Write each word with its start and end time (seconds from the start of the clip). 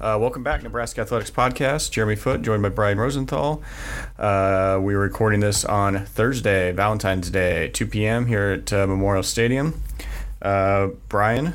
Uh, 0.00 0.16
welcome 0.20 0.44
back, 0.44 0.62
Nebraska 0.62 1.00
Athletics 1.00 1.30
Podcast. 1.30 1.90
Jeremy 1.90 2.14
Foote, 2.14 2.42
joined 2.42 2.62
by 2.62 2.68
Brian 2.68 2.98
Rosenthal. 2.98 3.62
Uh, 4.16 4.78
we 4.80 4.94
are 4.94 4.98
recording 4.98 5.40
this 5.40 5.64
on 5.64 6.06
Thursday, 6.06 6.70
Valentine's 6.70 7.30
Day, 7.30 7.68
2 7.70 7.86
p.m. 7.86 8.26
here 8.26 8.50
at 8.50 8.72
uh, 8.72 8.86
Memorial 8.86 9.24
Stadium. 9.24 9.82
Uh, 10.40 10.88
Brian, 11.08 11.48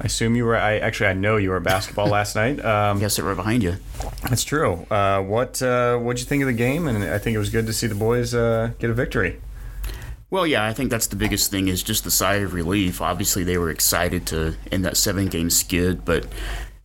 I 0.00 0.04
assume 0.06 0.34
you 0.34 0.44
were. 0.46 0.56
I 0.56 0.78
actually, 0.78 1.06
I 1.06 1.12
know 1.12 1.36
you 1.36 1.50
were 1.50 1.58
at 1.58 1.62
basketball 1.62 2.08
last 2.08 2.34
night. 2.36 2.62
Um, 2.64 3.00
Yes, 3.00 3.16
they're 3.16 3.24
right 3.24 3.36
behind 3.36 3.62
you. 3.62 3.76
That's 4.28 4.42
true. 4.42 4.84
Uh, 4.90 5.22
what 5.22 5.62
uh, 5.62 5.96
What'd 5.98 6.18
you 6.18 6.26
think 6.26 6.42
of 6.42 6.48
the 6.48 6.52
game? 6.54 6.88
And 6.88 7.04
I 7.04 7.18
think 7.18 7.36
it 7.36 7.38
was 7.38 7.50
good 7.50 7.66
to 7.66 7.72
see 7.72 7.86
the 7.86 7.94
boys 7.94 8.34
uh, 8.34 8.72
get 8.80 8.90
a 8.90 8.94
victory. 8.94 9.40
Well, 10.28 10.48
yeah, 10.48 10.64
I 10.66 10.72
think 10.72 10.90
that's 10.90 11.06
the 11.06 11.14
biggest 11.14 11.52
thing 11.52 11.68
is 11.68 11.80
just 11.84 12.02
the 12.02 12.10
sigh 12.10 12.36
of 12.36 12.54
relief. 12.54 13.00
Obviously, 13.00 13.44
they 13.44 13.56
were 13.56 13.70
excited 13.70 14.26
to 14.28 14.56
end 14.72 14.84
that 14.84 14.96
seven 14.96 15.26
game 15.28 15.48
skid, 15.48 16.04
but 16.04 16.26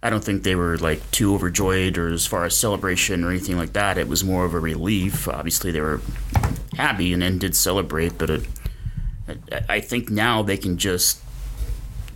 I 0.01 0.09
don't 0.09 0.23
think 0.23 0.43
they 0.43 0.55
were 0.55 0.77
like 0.77 1.09
too 1.11 1.33
overjoyed 1.33 1.97
or 1.97 2.07
as 2.13 2.25
far 2.25 2.45
as 2.45 2.55
celebration 2.55 3.23
or 3.23 3.29
anything 3.31 3.57
like 3.57 3.73
that. 3.73 3.97
It 3.97 4.07
was 4.07 4.23
more 4.23 4.45
of 4.45 4.53
a 4.53 4.59
relief. 4.59 5.27
Obviously, 5.27 5.71
they 5.71 5.81
were 5.81 5.99
happy 6.77 7.11
and 7.13 7.39
did 7.39 7.55
celebrate, 7.55 8.17
but 8.17 8.29
it, 8.29 8.45
I- 9.27 9.63
I 9.69 9.79
think 9.81 10.09
now 10.09 10.41
they 10.41 10.57
can 10.57 10.77
just 10.77 11.19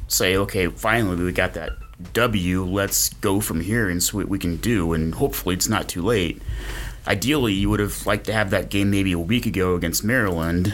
say, 0.07 0.37
okay, 0.37 0.67
finally 0.67 1.21
we 1.21 1.31
got 1.33 1.53
that 1.55 1.71
W. 2.13 2.63
Let's 2.63 3.09
go 3.09 3.39
from 3.39 3.61
here 3.61 3.89
and 3.89 4.01
see 4.01 4.15
what 4.17 4.27
we 4.29 4.39
can 4.39 4.57
do. 4.57 4.93
And 4.93 5.15
hopefully 5.15 5.55
it's 5.55 5.69
not 5.69 5.87
too 5.89 6.01
late. 6.01 6.41
Ideally, 7.05 7.53
you 7.53 7.69
would 7.69 7.81
have 7.81 8.05
liked 8.05 8.25
to 8.27 8.33
have 8.33 8.49
that 8.51 8.69
game 8.69 8.89
maybe 8.89 9.11
a 9.11 9.19
week 9.19 9.45
ago 9.45 9.75
against 9.75 10.05
Maryland, 10.05 10.73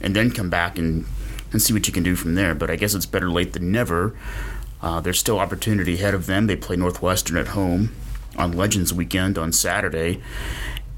and 0.00 0.14
then 0.14 0.30
come 0.30 0.50
back 0.50 0.78
and 0.78 1.04
and 1.50 1.60
see 1.62 1.72
what 1.72 1.86
you 1.88 1.92
can 1.92 2.02
do 2.04 2.14
from 2.14 2.34
there. 2.36 2.54
But 2.54 2.70
I 2.70 2.76
guess 2.76 2.94
it's 2.94 3.06
better 3.06 3.28
late 3.30 3.54
than 3.54 3.72
never. 3.72 4.14
Uh, 4.80 5.00
there's 5.00 5.18
still 5.18 5.38
opportunity 5.38 5.94
ahead 5.94 6.14
of 6.14 6.26
them. 6.26 6.46
They 6.46 6.56
play 6.56 6.76
Northwestern 6.76 7.36
at 7.36 7.48
home 7.48 7.94
on 8.36 8.52
Legends 8.52 8.92
Weekend 8.94 9.36
on 9.36 9.52
Saturday, 9.52 10.22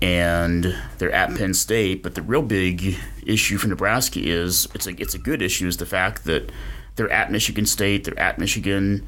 and 0.03 0.75
they're 0.99 1.13
at 1.13 1.35
Penn 1.37 1.55
State. 1.55 2.03
But 2.03 2.15
the 2.15 2.23
real 2.23 2.43
big 2.43 2.97
issue 3.25 3.57
for 3.57 3.69
Nebraska 3.69 4.21
is 4.23 4.69
it's 4.75 4.87
a 4.87 4.91
it's 5.01 5.15
a 5.15 5.19
good 5.19 5.41
issue 5.43 5.67
is 5.67 5.79
the 5.79 5.87
fact 5.87 6.25
that 6.25 6.51
they're 6.97 7.11
at 7.11 7.31
Michigan 7.33 7.65
State, 7.67 8.05
they're 8.05 8.19
at 8.19 8.39
Michigan 8.39 9.07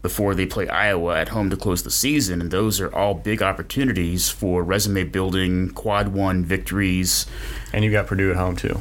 before 0.00 0.34
they 0.34 0.44
play 0.44 0.68
Iowa 0.68 1.18
at 1.18 1.30
home 1.30 1.48
to 1.48 1.56
close 1.56 1.82
the 1.82 1.90
season, 1.90 2.42
and 2.42 2.50
those 2.50 2.78
are 2.78 2.94
all 2.94 3.14
big 3.14 3.42
opportunities 3.42 4.28
for 4.28 4.62
resume 4.62 5.04
building, 5.04 5.70
quad 5.70 6.08
one 6.08 6.44
victories, 6.44 7.26
And 7.72 7.82
you 7.82 7.90
got 7.90 8.06
Purdue 8.06 8.30
at 8.30 8.36
home 8.36 8.54
too, 8.54 8.80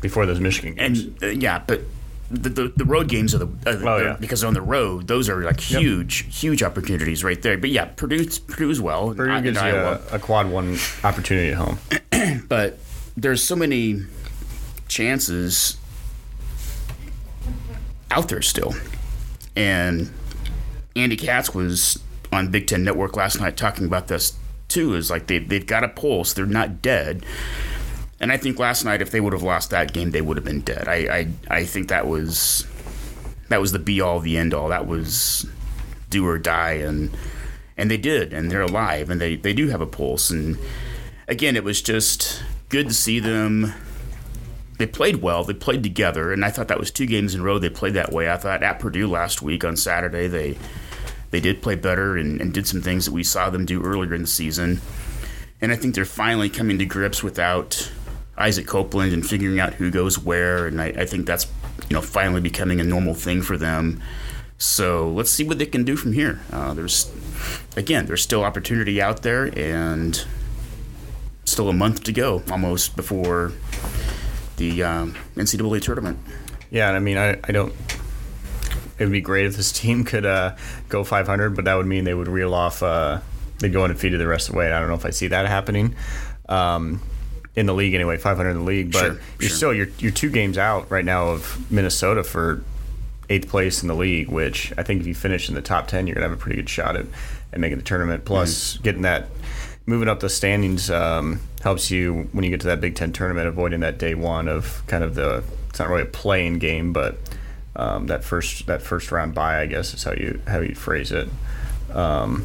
before 0.00 0.24
those 0.24 0.38
Michigan 0.38 0.74
games. 0.74 1.04
and 1.04 1.22
uh, 1.22 1.26
yeah, 1.26 1.62
but. 1.64 1.82
The, 2.30 2.48
the, 2.48 2.72
the 2.76 2.84
road 2.84 3.08
games 3.08 3.34
are 3.34 3.38
the, 3.38 3.46
the 3.46 3.88
Oh, 3.88 3.98
yeah. 3.98 4.16
because 4.18 4.42
on 4.42 4.54
the 4.54 4.60
road 4.60 5.06
those 5.06 5.28
are 5.28 5.42
like 5.44 5.70
Yep. 5.70 5.80
huge 5.80 6.34
huge 6.40 6.62
opportunities 6.62 7.22
right 7.22 7.40
there. 7.40 7.56
But 7.56 7.70
yeah, 7.70 7.84
Purdue 7.84 8.26
Purdue 8.48 8.70
as 8.70 8.80
well. 8.80 9.14
Purdue 9.14 9.40
gives 9.42 9.60
you 9.62 9.68
a, 9.68 10.00
a 10.12 10.18
quad 10.18 10.50
one 10.50 10.76
opportunity 11.04 11.50
at 11.50 11.56
home. 11.58 11.78
but 12.48 12.78
there's 13.16 13.42
so 13.42 13.54
many 13.54 14.02
chances 14.88 15.76
out 18.10 18.28
there 18.28 18.42
still. 18.42 18.74
And 19.54 20.10
Andy 20.94 21.16
Katz 21.16 21.54
was 21.54 22.02
on 22.32 22.50
Big 22.50 22.66
Ten 22.66 22.82
Network 22.84 23.16
last 23.16 23.40
night 23.40 23.56
talking 23.56 23.86
about 23.86 24.08
this 24.08 24.36
too. 24.68 24.94
Is 24.94 25.10
like 25.10 25.26
they 25.28 25.38
they've 25.38 25.66
got 25.66 25.84
a 25.84 25.88
pulse. 25.88 26.32
They're 26.32 26.46
not 26.46 26.82
dead. 26.82 27.24
And 28.18 28.32
I 28.32 28.36
think 28.36 28.58
last 28.58 28.84
night, 28.84 29.02
if 29.02 29.10
they 29.10 29.20
would 29.20 29.32
have 29.32 29.42
lost 29.42 29.70
that 29.70 29.92
game, 29.92 30.10
they 30.10 30.22
would 30.22 30.36
have 30.36 30.44
been 30.44 30.60
dead. 30.60 30.88
I 30.88 30.94
I, 30.94 31.28
I 31.48 31.64
think 31.64 31.88
that 31.88 32.06
was 32.06 32.66
that 33.48 33.60
was 33.60 33.72
the 33.72 33.78
be 33.78 34.00
all, 34.00 34.20
the 34.20 34.36
end 34.36 34.54
all. 34.54 34.68
That 34.68 34.86
was 34.86 35.46
do 36.10 36.26
or 36.26 36.38
die, 36.38 36.72
and 36.72 37.16
and 37.76 37.90
they 37.90 37.98
did, 37.98 38.32
and 38.32 38.50
they're 38.50 38.62
alive, 38.62 39.10
and 39.10 39.20
they 39.20 39.36
they 39.36 39.52
do 39.52 39.68
have 39.68 39.80
a 39.80 39.86
pulse. 39.86 40.30
And 40.30 40.58
again, 41.28 41.56
it 41.56 41.64
was 41.64 41.82
just 41.82 42.42
good 42.68 42.88
to 42.88 42.94
see 42.94 43.20
them. 43.20 43.74
They 44.78 44.86
played 44.86 45.16
well. 45.16 45.44
They 45.44 45.54
played 45.54 45.82
together, 45.82 46.32
and 46.32 46.44
I 46.44 46.50
thought 46.50 46.68
that 46.68 46.78
was 46.78 46.90
two 46.90 47.06
games 47.06 47.34
in 47.34 47.40
a 47.40 47.44
row 47.44 47.58
they 47.58 47.70
played 47.70 47.94
that 47.94 48.12
way. 48.12 48.30
I 48.30 48.36
thought 48.36 48.62
at 48.62 48.78
Purdue 48.78 49.08
last 49.08 49.42
week 49.42 49.64
on 49.64 49.76
Saturday 49.76 50.26
they 50.26 50.56
they 51.30 51.40
did 51.40 51.62
play 51.62 51.74
better 51.74 52.16
and, 52.16 52.40
and 52.40 52.52
did 52.54 52.66
some 52.66 52.80
things 52.80 53.04
that 53.04 53.12
we 53.12 53.24
saw 53.24 53.50
them 53.50 53.66
do 53.66 53.82
earlier 53.82 54.14
in 54.14 54.22
the 54.22 54.26
season. 54.26 54.80
And 55.60 55.72
I 55.72 55.76
think 55.76 55.94
they're 55.94 56.04
finally 56.04 56.48
coming 56.48 56.78
to 56.78 56.84
grips 56.84 57.22
without 57.22 57.90
Isaac 58.38 58.66
Copeland 58.66 59.12
and 59.12 59.26
figuring 59.26 59.60
out 59.60 59.74
who 59.74 59.90
goes 59.90 60.18
where. 60.18 60.66
And 60.66 60.80
I, 60.80 60.86
I 60.86 61.06
think 61.06 61.26
that's 61.26 61.46
you 61.88 61.94
know 61.94 62.02
finally 62.02 62.40
becoming 62.40 62.80
a 62.80 62.84
normal 62.84 63.14
thing 63.14 63.42
for 63.42 63.56
them. 63.56 64.02
So 64.58 65.10
let's 65.10 65.30
see 65.30 65.44
what 65.44 65.58
they 65.58 65.66
can 65.66 65.84
do 65.84 65.96
from 65.96 66.12
here. 66.12 66.40
Uh, 66.50 66.74
there's 66.74 67.12
again, 67.76 68.06
there's 68.06 68.22
still 68.22 68.42
opportunity 68.44 69.00
out 69.00 69.22
there, 69.22 69.50
and 69.58 70.24
still 71.44 71.68
a 71.68 71.72
month 71.72 72.02
to 72.04 72.12
go 72.12 72.42
almost 72.50 72.96
before 72.96 73.52
the 74.56 74.82
um, 74.82 75.14
NCAA 75.36 75.82
tournament. 75.82 76.18
Yeah, 76.70 76.88
and 76.88 76.96
I 76.96 77.00
mean, 77.00 77.18
I, 77.18 77.38
I 77.44 77.52
don't. 77.52 77.72
It 78.98 79.04
would 79.04 79.12
be 79.12 79.20
great 79.20 79.44
if 79.44 79.56
this 79.56 79.72
team 79.72 80.04
could 80.04 80.24
uh, 80.24 80.56
go 80.88 81.04
500, 81.04 81.54
but 81.54 81.66
that 81.66 81.74
would 81.74 81.86
mean 81.86 82.04
they 82.04 82.14
would 82.14 82.28
reel 82.28 82.54
off. 82.54 82.82
Uh, 82.82 83.20
they'd 83.58 83.72
go 83.72 83.84
undefeated 83.84 84.18
the 84.18 84.26
rest 84.26 84.48
of 84.48 84.54
the 84.54 84.58
way. 84.58 84.72
I 84.72 84.80
don't 84.80 84.88
know 84.88 84.94
if 84.94 85.04
I 85.04 85.10
see 85.10 85.26
that 85.28 85.46
happening 85.46 85.94
um, 86.48 87.02
in 87.56 87.66
the 87.66 87.74
league 87.74 87.94
anyway. 87.94 88.16
500 88.18 88.50
in 88.50 88.58
the 88.58 88.62
league, 88.64 88.92
but 88.92 88.98
Sure, 89.00 89.08
you're 89.40 89.48
sure. 89.48 89.56
still 89.56 89.74
you're 89.74 89.88
you're 89.98 90.12
two 90.12 90.30
games 90.30 90.58
out 90.58 90.90
right 90.90 91.04
now 91.04 91.28
of 91.30 91.70
Minnesota 91.70 92.22
for 92.22 92.62
eighth 93.28 93.48
place 93.48 93.82
in 93.82 93.88
the 93.88 93.94
league. 93.94 94.28
Which 94.28 94.72
I 94.78 94.82
think 94.82 95.00
if 95.00 95.06
you 95.06 95.14
finish 95.14 95.48
in 95.48 95.54
the 95.54 95.62
top 95.62 95.88
10, 95.88 96.06
you're 96.06 96.14
gonna 96.14 96.28
have 96.28 96.36
a 96.36 96.40
pretty 96.40 96.56
good 96.56 96.68
shot 96.68 96.94
at, 96.96 97.06
at 97.52 97.58
making 97.58 97.78
the 97.78 97.84
tournament. 97.84 98.24
Plus, 98.24 98.76
getting 98.78 99.02
that 99.02 99.28
moving 99.86 100.08
up 100.08 100.20
the 100.20 100.28
standings 100.28 100.90
um, 100.90 101.40
helps 101.62 101.90
you 101.90 102.28
when 102.32 102.44
you 102.44 102.50
get 102.50 102.60
to 102.60 102.66
that 102.66 102.80
Big 102.80 102.94
Ten 102.94 103.12
tournament, 103.12 103.48
avoiding 103.48 103.80
that 103.80 103.98
day 103.98 104.14
one 104.14 104.48
of 104.48 104.82
kind 104.86 105.02
of 105.02 105.14
the 105.14 105.42
it's 105.70 105.78
not 105.78 105.88
really 105.88 106.02
a 106.02 106.06
playing 106.06 106.58
game, 106.58 106.92
but 106.92 107.16
um, 107.74 108.06
that 108.06 108.24
first 108.24 108.66
that 108.66 108.82
first 108.82 109.10
round 109.12 109.34
bye, 109.34 109.60
I 109.60 109.66
guess 109.66 109.94
is 109.94 110.04
how 110.04 110.12
you 110.12 110.40
how 110.46 110.60
you 110.60 110.74
phrase 110.74 111.12
it. 111.12 111.28
Um, 111.92 112.44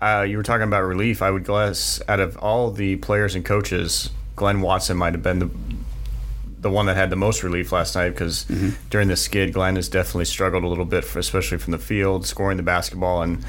uh, 0.00 0.26
you 0.28 0.36
were 0.36 0.42
talking 0.42 0.64
about 0.64 0.82
relief. 0.82 1.22
I 1.22 1.30
would 1.30 1.44
guess 1.44 2.02
out 2.08 2.20
of 2.20 2.36
all 2.38 2.70
the 2.70 2.96
players 2.96 3.34
and 3.34 3.44
coaches, 3.44 4.10
Glynn 4.34 4.60
Watson 4.60 4.96
might 4.96 5.14
have 5.14 5.22
been 5.22 5.38
the 5.38 5.50
the 6.58 6.70
one 6.70 6.86
that 6.86 6.96
had 6.96 7.10
the 7.10 7.16
most 7.16 7.42
relief 7.44 7.70
last 7.70 7.94
night 7.94 8.10
because 8.10 8.44
during 8.90 9.06
the 9.06 9.16
skid, 9.16 9.52
Glynn 9.52 9.76
has 9.76 9.88
definitely 9.88 10.24
struggled 10.24 10.64
a 10.64 10.66
little 10.66 10.84
bit, 10.84 11.04
for, 11.04 11.20
especially 11.20 11.58
from 11.58 11.70
the 11.70 11.78
field, 11.78 12.26
scoring 12.26 12.56
the 12.56 12.62
basketball. 12.62 13.22
And 13.22 13.44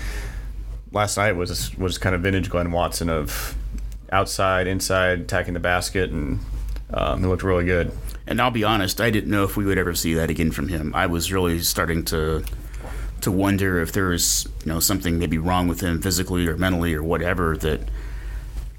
last 0.91 1.17
night 1.17 1.31
was 1.31 1.75
was 1.77 1.97
kind 1.97 2.13
of 2.13 2.21
vintage 2.21 2.49
Glynn 2.49 2.71
Watson 2.71 3.09
of 3.09 3.55
outside, 4.11 4.67
inside, 4.67 5.21
attacking 5.21 5.53
the 5.53 5.59
basket, 5.59 6.11
and 6.11 6.39
um, 6.93 7.21
he 7.21 7.25
looked 7.25 7.43
really 7.43 7.65
good. 7.65 7.91
And 8.27 8.41
I'll 8.41 8.51
be 8.51 8.63
honest, 8.63 9.01
I 9.01 9.09
didn't 9.09 9.31
know 9.31 9.43
if 9.43 9.57
we 9.57 9.65
would 9.65 9.77
ever 9.77 9.95
see 9.95 10.13
that 10.15 10.29
again 10.29 10.51
from 10.51 10.67
him. 10.67 10.93
I 10.93 11.07
was 11.07 11.31
really 11.31 11.59
starting 11.59 12.03
to 12.05 12.43
to 13.21 13.31
wonder 13.31 13.79
if 13.79 13.91
there 13.91 14.07
was, 14.07 14.47
you 14.63 14.71
know, 14.71 14.79
something 14.79 15.17
maybe 15.17 15.37
wrong 15.37 15.67
with 15.67 15.81
him 15.81 16.01
physically 16.01 16.47
or 16.47 16.57
mentally 16.57 16.93
or 16.93 17.03
whatever 17.03 17.57
that 17.57 17.81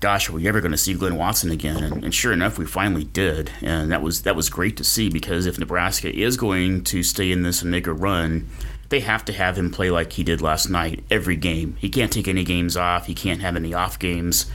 gosh, 0.01 0.29
are 0.29 0.33
we 0.33 0.47
ever 0.47 0.61
going 0.61 0.73
to 0.73 0.79
see 0.79 0.95
Glynn 0.95 1.17
Watson 1.17 1.51
again? 1.51 1.83
And, 1.83 2.05
and 2.05 2.15
sure 2.15 2.33
enough, 2.33 2.59
we 2.59 2.67
finally 2.67 3.05
did, 3.05 3.51
and 3.61 3.91
that 3.91 4.03
was 4.03 4.23
that 4.23 4.37
was 4.37 4.49
great 4.49 4.77
to 4.77 4.85
see 4.85 5.09
because 5.09 5.47
if 5.47 5.59
Nebraska 5.59 6.15
is 6.15 6.37
going 6.37 6.85
to 6.85 7.03
stay 7.03 7.33
in 7.33 7.43
this 7.43 7.63
and 7.63 7.71
make 7.71 7.87
a 7.87 7.93
run, 7.93 8.49
they 8.89 9.01
have 9.01 9.25
to 9.27 9.33
have 9.33 9.59
him 9.59 9.71
play 9.71 9.91
like 9.91 10.13
he 10.13 10.25
did 10.25 10.41
last 10.41 10.69
night 10.69 11.05
every 11.11 11.37
game. 11.37 11.77
He 11.81 11.89
can't 11.89 12.13
take 12.13 12.29
any 12.29 12.45
games 12.45 12.77
off. 12.77 13.07
He 13.07 13.15
can't 13.15 13.41
have 13.41 13.57
any 13.57 13.75
off 13.75 13.99
games. 13.99 14.51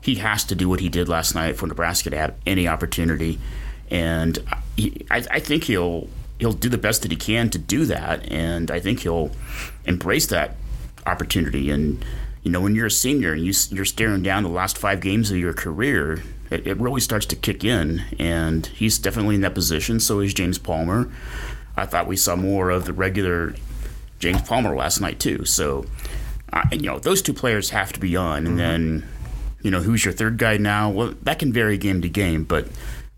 He 0.00 0.16
has 0.16 0.44
to 0.44 0.54
do 0.54 0.68
what 0.68 0.80
he 0.80 0.88
did 0.88 1.08
last 1.08 1.34
night 1.34 1.56
for 1.56 1.66
Nebraska 1.66 2.10
to 2.10 2.16
have 2.16 2.34
any 2.46 2.68
opportunity, 2.68 3.38
and 3.90 4.38
he, 4.76 5.06
I, 5.10 5.24
I 5.30 5.40
think 5.40 5.64
he'll 5.64 6.08
he'll 6.38 6.52
do 6.52 6.68
the 6.68 6.78
best 6.78 7.02
that 7.02 7.10
he 7.10 7.16
can 7.16 7.50
to 7.50 7.58
do 7.58 7.84
that, 7.86 8.30
and 8.30 8.70
I 8.70 8.80
think 8.80 9.00
he'll 9.00 9.30
embrace 9.84 10.26
that 10.26 10.56
opportunity 11.06 11.70
and 11.70 12.04
you 12.44 12.50
know, 12.50 12.60
when 12.60 12.74
you're 12.74 12.86
a 12.86 12.90
senior 12.90 13.32
and 13.32 13.42
you, 13.42 13.54
you're 13.70 13.86
staring 13.86 14.22
down 14.22 14.42
the 14.42 14.50
last 14.50 14.76
five 14.76 15.00
games 15.00 15.30
of 15.30 15.38
your 15.38 15.54
career, 15.54 16.22
it, 16.50 16.66
it 16.66 16.78
really 16.78 17.00
starts 17.00 17.24
to 17.26 17.36
kick 17.36 17.64
in. 17.64 18.02
And 18.18 18.66
he's 18.66 18.98
definitely 18.98 19.36
in 19.36 19.40
that 19.40 19.54
position. 19.54 19.98
So 19.98 20.20
is 20.20 20.34
James 20.34 20.58
Palmer. 20.58 21.10
I 21.74 21.86
thought 21.86 22.06
we 22.06 22.16
saw 22.16 22.36
more 22.36 22.68
of 22.68 22.84
the 22.84 22.92
regular 22.92 23.54
James 24.18 24.42
Palmer 24.42 24.76
last 24.76 25.00
night 25.00 25.18
too. 25.18 25.46
So, 25.46 25.86
uh, 26.52 26.64
you 26.70 26.82
know, 26.82 26.98
those 26.98 27.22
two 27.22 27.32
players 27.32 27.70
have 27.70 27.94
to 27.94 28.00
be 28.00 28.14
on. 28.14 28.46
And 28.46 28.58
then, 28.58 29.08
you 29.62 29.70
know, 29.70 29.80
who's 29.80 30.04
your 30.04 30.12
third 30.12 30.36
guy 30.36 30.58
now? 30.58 30.90
Well, 30.90 31.14
that 31.22 31.38
can 31.38 31.50
vary 31.50 31.78
game 31.78 32.02
to 32.02 32.10
game, 32.10 32.44
but 32.44 32.68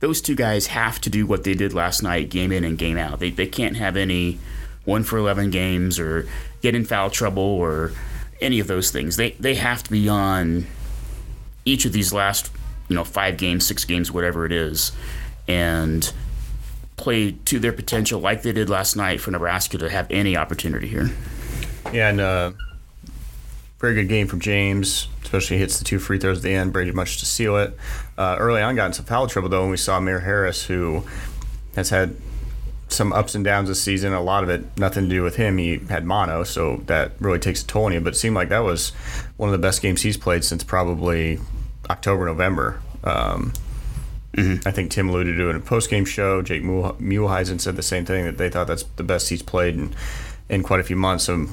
those 0.07 0.21
two 0.21 0.37
guys 0.37 0.69
have 0.69 1.01
to 1.01 1.11
do 1.11 1.27
what 1.27 1.43
they 1.43 1.53
did 1.53 1.75
last 1.75 2.01
night, 2.01 2.31
game 2.31 2.53
in 2.53 2.63
and 2.63 2.79
game 2.79 2.97
out. 2.97 3.19
They 3.19 3.31
they 3.31 3.49
can't 3.49 3.77
have 3.77 3.97
any 3.97 4.39
one 4.85 5.03
for 5.03 5.19
eleven 5.19 5.51
games 5.51 5.99
or 5.99 6.29
get 6.63 6.77
in 6.77 6.85
foul 6.85 7.11
trouble 7.11 7.43
or 7.43 7.91
any 8.41 8.61
of 8.61 8.69
those 8.69 8.93
things. 8.93 9.17
They 9.17 9.33
they 9.33 9.57
have 9.57 9.83
to 9.83 9.91
be 9.91 10.09
on 10.09 10.67
each 11.65 11.85
of 11.87 11.93
these 11.93 12.13
last 12.13 12.53
you 12.89 12.95
know 12.95 13.03
five 13.03 13.37
games, 13.37 13.67
six 13.67 13.85
games, 13.85 14.13
whatever 14.13 14.47
it 14.47 14.53
is, 14.53 14.93
and 15.49 16.13
play 16.97 17.33
to 17.33 17.59
their 17.59 17.73
potential 17.73 18.21
like 18.21 18.43
they 18.43 18.53
did 18.53 18.71
last 18.71 18.95
night 18.95 19.21
for 19.21 19.33
Nebraska 19.33 19.77
to 19.77 19.91
have 19.91 20.07
any 20.09 20.37
opportunity 20.37 20.87
here. 20.87 21.11
Yeah, 21.93 22.11
and 22.11 22.21
uh, 22.21 22.53
very 23.81 23.95
good 23.95 24.09
game 24.09 24.29
from 24.29 24.39
James, 24.39 25.09
especially 25.25 25.59
hits 25.59 25.81
the 25.81 25.85
two 25.85 25.99
free 25.99 26.21
throws 26.21 26.39
at 26.39 26.45
the 26.45 26.55
end, 26.55 26.73
pretty 26.73 26.93
much 26.93 27.19
to 27.19 27.27
seal 27.27 27.57
it. 27.57 27.77
Uh, 28.19 28.37
early 28.39 28.63
on, 28.63 28.75
got 28.77 28.87
into 28.87 29.03
foul 29.03 29.27
trouble 29.27 29.49
though, 29.49 29.63
and 29.63 29.71
we 29.71 29.77
saw 29.77 29.99
Amir 29.99 30.21
Harris, 30.21 30.65
who 30.65 31.05
has 31.75 31.91
had 31.91 32.17
some 32.89 33.13
ups 33.13 33.35
and 33.35 33.45
downs 33.45 33.69
this 33.69 33.83
season. 33.83 34.13
A 34.13 34.21
lot 34.21 34.43
of 34.43 34.49
it 34.49 34.65
nothing 34.79 35.05
to 35.05 35.11
do 35.11 35.23
with 35.23 35.37
him. 35.37 35.59
He 35.59 35.79
had 35.89 36.05
mono, 36.05 36.45
so 36.45 36.83
that 36.87 37.13
really 37.21 37.39
takes 37.39 37.63
a 37.63 37.67
toll 37.67 37.85
on 37.85 37.93
you. 37.93 38.01
But 38.01 38.15
it 38.15 38.17
seemed 38.17 38.35
like 38.35 38.49
that 38.49 38.61
was 38.61 38.91
one 39.37 39.49
of 39.49 39.53
the 39.53 39.59
best 39.59 39.83
games 39.83 40.03
he's 40.03 40.17
played 40.17 40.45
since 40.45 40.65
probably 40.65 41.39
October, 41.91 42.27
November. 42.27 42.81
Um, 43.05 43.53
I 44.39 44.71
think 44.71 44.91
Tim 44.91 45.09
alluded 45.09 45.37
to 45.37 45.47
it 45.49 45.51
in 45.51 45.57
a 45.57 45.61
post 45.61 45.91
game 45.91 46.05
show. 46.05 46.43
Jake 46.43 46.63
Muhleisen 46.63 47.61
said 47.61 47.77
the 47.77 47.83
same 47.83 48.05
thing 48.05 48.25
that 48.25 48.39
they 48.39 48.51
thought 48.51 48.67
that's 48.67 48.83
the 48.97 49.03
best 49.03 49.29
he's 49.29 49.43
played 49.43 49.75
in, 49.75 49.95
in 50.49 50.63
quite 50.63 50.81
a 50.81 50.85
few 50.85 50.97
months. 50.97 51.25
So 51.25 51.47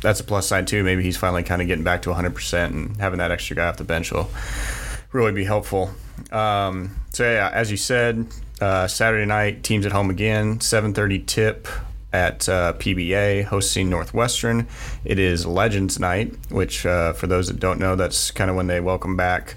that's 0.00 0.20
a 0.20 0.24
plus 0.24 0.46
side 0.46 0.66
too. 0.66 0.82
Maybe 0.82 1.02
he's 1.02 1.16
finally 1.16 1.42
kind 1.42 1.60
of 1.60 1.68
getting 1.68 1.84
back 1.84 2.02
to 2.02 2.10
100% 2.10 2.66
and 2.66 2.96
having 2.96 3.18
that 3.18 3.30
extra 3.30 3.56
guy 3.56 3.66
off 3.66 3.76
the 3.76 3.84
bench 3.84 4.12
will 4.12 4.30
really 5.12 5.32
be 5.32 5.44
helpful. 5.44 5.90
Um, 6.30 6.96
so 7.10 7.30
yeah, 7.30 7.50
as 7.52 7.70
you 7.70 7.76
said, 7.76 8.26
uh, 8.60 8.86
Saturday 8.88 9.26
night 9.26 9.62
teams 9.62 9.86
at 9.86 9.92
home 9.92 10.10
again, 10.10 10.58
7:30 10.58 11.26
tip 11.26 11.68
at 12.12 12.48
uh, 12.48 12.74
PBA 12.74 13.44
hosting 13.44 13.88
Northwestern. 13.88 14.66
It 15.04 15.18
is 15.18 15.46
Legends 15.46 15.98
Night, 15.98 16.34
which 16.50 16.84
uh, 16.84 17.14
for 17.14 17.26
those 17.26 17.48
that 17.48 17.58
don't 17.58 17.78
know, 17.78 17.96
that's 17.96 18.30
kind 18.30 18.50
of 18.50 18.56
when 18.56 18.66
they 18.66 18.80
welcome 18.80 19.16
back 19.16 19.54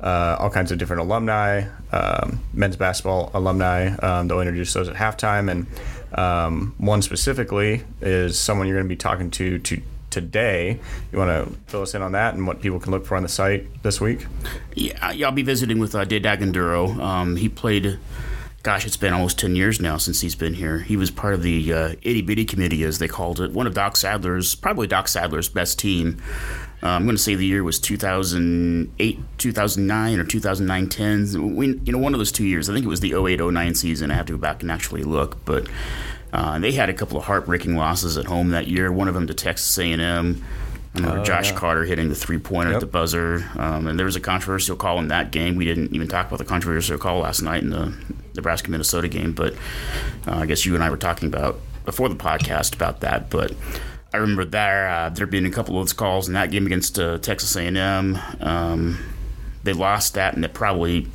uh, 0.00 0.36
all 0.38 0.50
kinds 0.50 0.72
of 0.72 0.78
different 0.78 1.02
alumni, 1.02 1.64
um, 1.92 2.40
men's 2.52 2.76
basketball 2.76 3.30
alumni. 3.34 3.94
Um, 3.96 4.26
they'll 4.26 4.40
introduce 4.40 4.72
those 4.72 4.88
at 4.88 4.96
halftime, 4.96 5.50
and 5.50 6.18
um, 6.18 6.74
one 6.78 7.02
specifically 7.02 7.84
is 8.00 8.38
someone 8.38 8.66
you're 8.66 8.76
going 8.76 8.86
to 8.86 8.88
be 8.88 8.96
talking 8.96 9.30
to 9.32 9.58
to 9.60 9.80
today. 10.12 10.78
You 11.10 11.18
want 11.18 11.30
to 11.30 11.52
fill 11.66 11.82
us 11.82 11.94
in 11.94 12.02
on 12.02 12.12
that 12.12 12.34
and 12.34 12.46
what 12.46 12.60
people 12.60 12.78
can 12.78 12.92
look 12.92 13.04
for 13.04 13.16
on 13.16 13.24
the 13.24 13.28
site 13.28 13.82
this 13.82 14.00
week? 14.00 14.26
Yeah, 14.76 14.96
I'll 15.02 15.32
be 15.32 15.42
visiting 15.42 15.80
with 15.80 15.94
uh, 15.94 16.00
Ade 16.00 16.22
Dagunduro. 16.22 16.98
Um, 17.00 17.36
he 17.36 17.48
played. 17.48 17.98
Gosh, 18.62 18.86
it's 18.86 18.96
been 18.96 19.12
almost 19.12 19.40
10 19.40 19.56
years 19.56 19.80
now 19.80 19.96
since 19.96 20.20
he's 20.20 20.36
been 20.36 20.54
here. 20.54 20.78
He 20.78 20.96
was 20.96 21.10
part 21.10 21.34
of 21.34 21.42
the 21.42 21.72
uh, 21.72 21.88
itty 22.02 22.22
bitty 22.22 22.44
committee, 22.44 22.84
as 22.84 23.00
they 23.00 23.08
called 23.08 23.40
it. 23.40 23.50
One 23.50 23.66
of 23.66 23.74
Doc 23.74 23.96
Sadler's, 23.96 24.54
probably 24.54 24.86
Doc 24.86 25.08
Sadler's 25.08 25.48
best 25.48 25.80
team. 25.80 26.22
Uh, 26.80 26.90
I'm 26.90 27.04
going 27.04 27.16
to 27.16 27.22
say 27.22 27.34
the 27.34 27.44
year 27.44 27.64
was 27.64 27.80
2008, 27.80 29.18
2009, 29.38 30.18
or 30.18 30.24
2009 30.24 30.88
10. 30.88 31.56
We, 31.56 31.80
you 31.84 31.92
know, 31.92 31.98
one 31.98 32.14
of 32.14 32.18
those 32.18 32.30
two 32.30 32.44
years. 32.44 32.70
I 32.70 32.72
think 32.72 32.84
it 32.84 32.88
was 32.88 33.00
the 33.00 33.14
08 33.14 33.40
09 33.40 33.74
season. 33.74 34.12
I 34.12 34.14
have 34.14 34.26
to 34.26 34.32
go 34.32 34.38
back 34.38 34.62
and 34.62 34.70
actually 34.70 35.02
look. 35.02 35.44
But 35.44 35.68
uh, 36.32 36.58
they 36.58 36.72
had 36.72 36.88
a 36.88 36.94
couple 36.94 37.18
of 37.18 37.24
heartbreaking 37.24 37.76
losses 37.76 38.16
at 38.16 38.24
home 38.26 38.50
that 38.50 38.66
year. 38.68 38.90
One 38.92 39.08
of 39.08 39.14
them 39.14 39.26
to 39.26 39.34
Texas 39.34 39.76
A&M. 39.78 40.00
I 40.94 40.98
remember 40.98 41.20
Oh, 41.20 41.24
Josh 41.24 41.50
yeah. 41.50 41.56
Carter 41.58 41.84
hitting 41.84 42.08
the 42.10 42.14
three 42.14 42.38
pointer 42.38 42.72
Yep. 42.72 42.76
at 42.76 42.80
the 42.80 42.86
buzzer, 42.86 43.48
um, 43.56 43.86
and 43.86 43.98
there 43.98 44.04
was 44.06 44.16
a 44.16 44.20
controversial 44.20 44.76
call 44.76 44.98
in 44.98 45.08
that 45.08 45.30
game. 45.30 45.56
We 45.56 45.64
didn't 45.64 45.94
even 45.94 46.06
talk 46.08 46.26
about 46.26 46.38
the 46.38 46.44
controversial 46.44 46.98
call 46.98 47.20
last 47.20 47.40
night 47.42 47.62
in 47.62 47.70
the 47.70 47.94
Nebraska 48.34 48.70
Minnesota 48.70 49.08
game, 49.08 49.32
but 49.32 49.54
uh, 50.26 50.36
I 50.36 50.46
guess 50.46 50.66
you 50.66 50.74
and 50.74 50.84
I 50.84 50.90
were 50.90 50.98
talking 50.98 51.28
about 51.28 51.58
before 51.86 52.08
the 52.10 52.14
podcast 52.14 52.74
about 52.74 53.00
that. 53.00 53.30
But 53.30 53.52
I 54.12 54.18
remember 54.18 54.44
there 54.44 54.88
uh, 54.90 55.08
there 55.08 55.26
being 55.26 55.46
a 55.46 55.50
couple 55.50 55.78
of 55.78 55.84
those 55.86 55.94
calls 55.94 56.28
in 56.28 56.34
that 56.34 56.50
game 56.50 56.66
against 56.66 56.98
uh, 56.98 57.16
Texas 57.18 57.56
A&M. 57.56 58.18
Um, 58.40 58.98
they 59.64 59.72
lost 59.72 60.12
that, 60.14 60.34
and 60.34 60.44
it 60.44 60.52
probably 60.52 61.06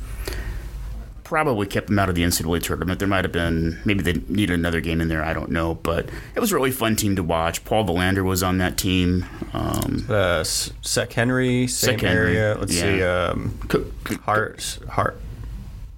probably 1.28 1.66
kept 1.66 1.88
them 1.88 1.98
out 1.98 2.08
of 2.08 2.14
the 2.14 2.22
NCAA 2.22 2.62
tournament. 2.62 2.98
There 2.98 3.06
might 3.06 3.22
have 3.22 3.32
been 3.32 3.78
maybe 3.84 4.02
they 4.02 4.14
needed 4.28 4.54
another 4.54 4.80
game 4.80 4.98
in 5.02 5.08
there. 5.08 5.22
I 5.22 5.34
don't 5.34 5.50
know, 5.50 5.74
but 5.74 6.08
it 6.34 6.40
was 6.40 6.52
a 6.52 6.54
really 6.54 6.70
fun 6.70 6.96
team 6.96 7.16
to 7.16 7.22
watch. 7.22 7.66
Paul 7.66 7.84
Velander 7.84 8.24
was 8.24 8.42
on 8.42 8.56
that 8.58 8.78
team. 8.78 9.26
Um, 9.52 10.06
Uh, 10.08 10.42
Sek 10.42 11.12
Henry, 11.12 11.66
same 11.66 11.98
Sek 11.98 12.00
Henry, 12.00 12.38
area. 12.38 12.56
Let's 12.58 12.74
yeah. 12.74 12.82
see, 12.82 13.02
um, 13.02 13.58
Cook, 13.68 13.92
Hart, 14.22 14.78
Hart, 14.88 15.20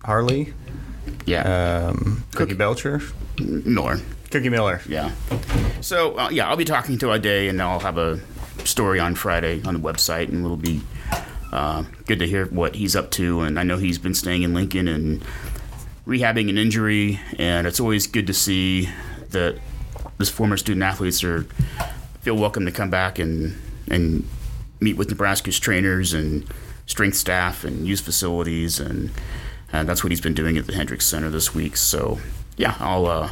Harley, 0.03 0.53
yeah, 1.27 1.91
um, 1.93 2.25
Cookie 2.35 2.55
Belcher, 2.55 3.00
Miller. 3.38 4.00
Cookie 4.32 4.49
Miller. 4.49 4.81
Yeah. 4.88 5.12
So 5.81 6.19
uh, 6.19 6.31
yeah, 6.31 6.49
I'll 6.49 6.56
be 6.56 6.65
talking 6.65 6.99
to 6.99 7.12
Ade, 7.12 7.49
and 7.49 7.62
I'll 7.62 7.79
have 7.81 7.99
a 7.99 8.19
story 8.65 8.99
on 8.99 9.15
Friday 9.15 9.62
on 9.65 9.75
the 9.75 9.81
website, 9.81 10.29
and 10.29 10.44
it'll 10.44 10.56
be 10.56 10.81
uh, 11.52 11.85
good 12.06 12.19
to 12.20 12.26
hear 12.26 12.47
what 12.47 12.75
he's 12.75 12.94
up 12.97 13.11
to. 13.12 13.41
And 13.41 13.58
I 13.58 13.62
know 13.62 13.76
he's 13.76 13.99
been 13.99 14.14
staying 14.14 14.43
in 14.43 14.55
Lincoln 14.55 14.88
and 14.88 15.25
rehabbing 16.06 16.49
an 16.49 16.58
injury, 16.58 17.20
and 17.38 17.67
it's 17.67 17.81
always 17.81 18.06
good 18.06 18.26
to 18.26 18.35
see 18.35 18.88
that 19.31 19.58
this 20.19 20.29
former 20.29 20.56
student 20.56 20.82
athletes 20.82 21.23
are 21.25 21.47
feel 22.20 22.37
welcome 22.37 22.67
to 22.67 22.73
come 22.73 22.91
back 22.91 23.19
and 23.19 23.58
and 23.88 24.29
meet 24.81 24.97
with 24.97 25.08
Nebraska's 25.08 25.58
trainers 25.58 26.12
and 26.12 26.47
strength 26.87 27.17
staff 27.17 27.64
and 27.64 27.87
use 27.87 28.00
facilities, 28.00 28.81
and 28.81 29.11
and 29.73 29.88
that's 29.88 30.03
what 30.03 30.11
he's 30.11 30.20
been 30.20 30.35
doing 30.35 30.56
at 30.56 30.67
the 30.67 30.75
Hendricks 30.75 31.06
Center 31.06 31.31
this 31.31 31.55
week. 31.55 31.76
So 31.76 32.19
yeah, 32.56 32.76
I'll 32.79 33.06
uh, 33.06 33.31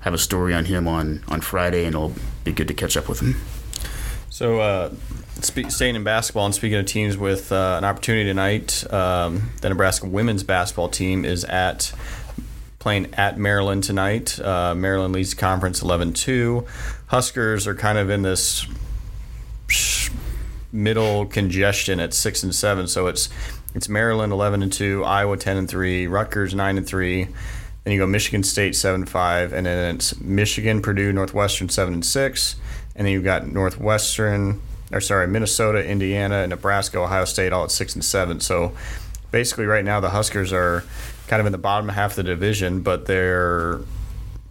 have 0.00 0.14
a 0.14 0.18
story 0.18 0.54
on 0.54 0.66
him 0.66 0.86
on 0.86 1.22
on 1.28 1.40
Friday, 1.40 1.84
and 1.84 1.94
it'll 1.94 2.14
be 2.44 2.52
good 2.52 2.68
to 2.68 2.74
catch 2.74 2.96
up 2.96 3.08
with 3.08 3.20
him. 3.20 3.36
So, 4.30 4.60
uh, 4.60 4.94
spe- 5.44 5.68
staying 5.68 5.96
in 5.96 6.04
basketball 6.04 6.46
and 6.46 6.54
speaking 6.54 6.78
of 6.78 6.86
teams 6.86 7.16
with 7.16 7.52
uh, 7.52 7.76
an 7.78 7.84
opportunity 7.84 8.24
tonight, 8.24 8.90
um, 8.92 9.50
the 9.60 9.68
Nebraska 9.68 10.06
women's 10.06 10.42
basketball 10.42 10.88
team 10.88 11.24
is 11.24 11.44
at 11.44 11.92
playing 12.78 13.12
at 13.14 13.38
Maryland 13.38 13.84
tonight. 13.84 14.40
Uh, 14.40 14.74
Maryland 14.74 15.14
leads 15.14 15.30
the 15.30 15.36
conference 15.36 15.82
11-2. 15.82 16.66
Huskers 17.08 17.66
are 17.66 17.74
kind 17.74 17.98
of 17.98 18.10
in 18.10 18.22
this 18.22 18.66
middle 20.72 21.26
congestion 21.26 22.00
at 22.00 22.14
six 22.14 22.42
and 22.42 22.54
seven. 22.54 22.86
So 22.86 23.06
it's 23.06 23.28
it's 23.74 23.88
Maryland 23.88 24.32
eleven 24.32 24.62
and 24.62 24.72
two, 24.72 25.04
Iowa 25.04 25.36
ten 25.36 25.56
and 25.56 25.68
three, 25.68 26.06
Rutgers 26.06 26.54
nine 26.54 26.76
and 26.76 26.86
three. 26.86 27.28
Then 27.84 27.92
you 27.92 27.98
go 27.98 28.06
Michigan 28.06 28.42
State 28.42 28.74
seven 28.76 29.06
five, 29.06 29.52
and 29.52 29.66
then 29.66 29.96
it's 29.96 30.20
Michigan, 30.20 30.82
Purdue, 30.82 31.12
Northwestern 31.12 31.68
seven 31.68 31.94
and 31.94 32.04
six, 32.04 32.56
and 32.94 33.06
then 33.06 33.12
you've 33.12 33.24
got 33.24 33.46
Northwestern, 33.46 34.60
or 34.92 35.00
sorry, 35.00 35.26
Minnesota, 35.26 35.84
Indiana, 35.84 36.46
Nebraska, 36.46 36.98
Ohio 36.98 37.24
State 37.24 37.52
all 37.52 37.64
at 37.64 37.70
six 37.70 37.94
and 37.94 38.04
seven. 38.04 38.40
So 38.40 38.72
basically, 39.30 39.66
right 39.66 39.84
now 39.84 40.00
the 40.00 40.10
Huskers 40.10 40.52
are 40.52 40.84
kind 41.28 41.40
of 41.40 41.46
in 41.46 41.52
the 41.52 41.58
bottom 41.58 41.88
half 41.90 42.12
of 42.12 42.16
the 42.16 42.22
division, 42.24 42.80
but 42.82 43.06
they're 43.06 43.80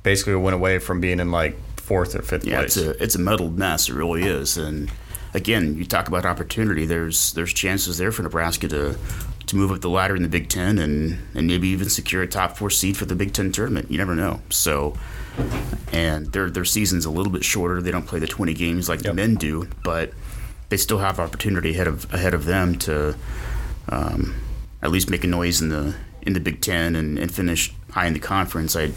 basically 0.04 0.34
a 0.34 0.40
win 0.40 0.54
away 0.54 0.80
from 0.80 1.02
being 1.02 1.20
in 1.20 1.32
like 1.32 1.58
fourth 1.78 2.16
or 2.16 2.22
fifth 2.22 2.46
Yeah, 2.46 2.60
place. 2.60 2.78
it's 2.78 2.86
a 3.00 3.04
it's 3.04 3.16
a 3.16 3.20
muddled 3.20 3.58
mess. 3.58 3.90
It 3.90 3.94
really 3.96 4.24
is. 4.24 4.58
And 4.58 4.90
again, 5.34 5.76
you 5.76 5.86
talk 5.86 6.08
about 6.08 6.26
opportunity. 6.26 6.86
There's 6.86 7.34
there's 7.34 7.52
chances 7.54 7.98
there 7.98 8.12
for 8.12 8.24
Nebraska 8.24 8.68
to 8.70 8.96
to 9.50 9.56
move 9.56 9.72
up 9.72 9.82
the 9.82 9.90
ladder 9.90 10.16
in 10.16 10.24
the 10.24 10.30
Big 10.30 10.50
Ten 10.50 10.78
and 10.78 11.20
and 11.34 11.48
maybe 11.48 11.68
even 11.70 11.90
secure 11.90 12.22
a 12.22 12.28
top 12.28 12.58
four 12.58 12.70
seed 12.70 12.98
for 12.98 13.06
the 13.06 13.16
Big 13.16 13.34
Ten 13.34 13.52
tournament. 13.52 13.92
You 13.92 13.98
never 13.98 14.16
know. 14.16 14.42
So. 14.50 14.96
And 15.94 16.28
their 16.34 16.50
their 16.50 16.66
season's 16.66 17.06
a 17.06 17.10
little 17.10 17.32
bit 17.32 17.46
shorter. 17.46 17.82
They 17.82 17.92
don't 17.92 18.06
play 18.06 18.20
the 18.20 18.28
20 18.28 18.54
games 18.54 18.90
like 18.90 19.02
the 19.02 19.14
men 19.14 19.36
do, 19.36 19.70
but 19.84 20.12
they 20.70 20.78
still 20.78 21.00
have 21.00 21.20
opportunity 21.20 21.72
ahead 21.72 21.88
of 21.88 22.12
ahead 22.14 22.34
of 22.34 22.46
them 22.46 22.78
to 22.80 23.16
um, 23.90 24.36
at 24.82 24.92
least 24.92 25.10
make 25.10 25.24
a 25.24 25.28
noise 25.28 25.62
in 25.62 25.70
the 25.70 25.96
in 26.22 26.34
the 26.34 26.40
Big 26.40 26.62
Ten 26.62 26.96
and, 26.96 27.18
and 27.18 27.34
finish 27.34 27.74
high 27.92 28.06
in 28.06 28.14
the 28.14 28.20
conference. 28.20 28.76
I 28.76 28.92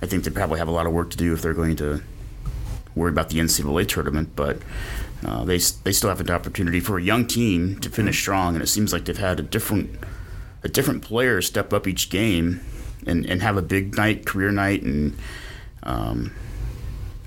I 0.00 0.06
think 0.06 0.24
they 0.24 0.30
probably 0.30 0.58
have 0.58 0.68
a 0.68 0.72
lot 0.72 0.86
of 0.86 0.92
work 0.92 1.10
to 1.10 1.16
do 1.16 1.32
if 1.32 1.42
they're 1.42 1.54
going 1.54 1.76
to 1.76 2.02
worry 2.94 3.10
about 3.10 3.30
the 3.30 3.38
NCAA 3.38 3.88
tournament, 3.88 4.30
but 4.36 4.58
uh, 5.24 5.44
they 5.44 5.58
they 5.84 5.92
still 5.92 6.08
have 6.08 6.20
an 6.20 6.30
opportunity 6.30 6.80
for 6.80 6.98
a 6.98 7.02
young 7.02 7.26
team 7.26 7.78
to 7.80 7.88
finish 7.90 8.18
strong, 8.20 8.54
and 8.54 8.62
it 8.62 8.66
seems 8.68 8.92
like 8.92 9.04
they've 9.04 9.16
had 9.18 9.38
a 9.40 9.42
different 9.42 9.90
a 10.64 10.68
different 10.68 11.02
player 11.02 11.40
step 11.42 11.72
up 11.72 11.86
each 11.86 12.08
game 12.10 12.60
and, 13.06 13.26
and 13.26 13.42
have 13.42 13.56
a 13.56 13.62
big 13.62 13.96
night, 13.96 14.24
career 14.26 14.50
night, 14.52 14.82
and 14.82 15.16
um, 15.82 16.32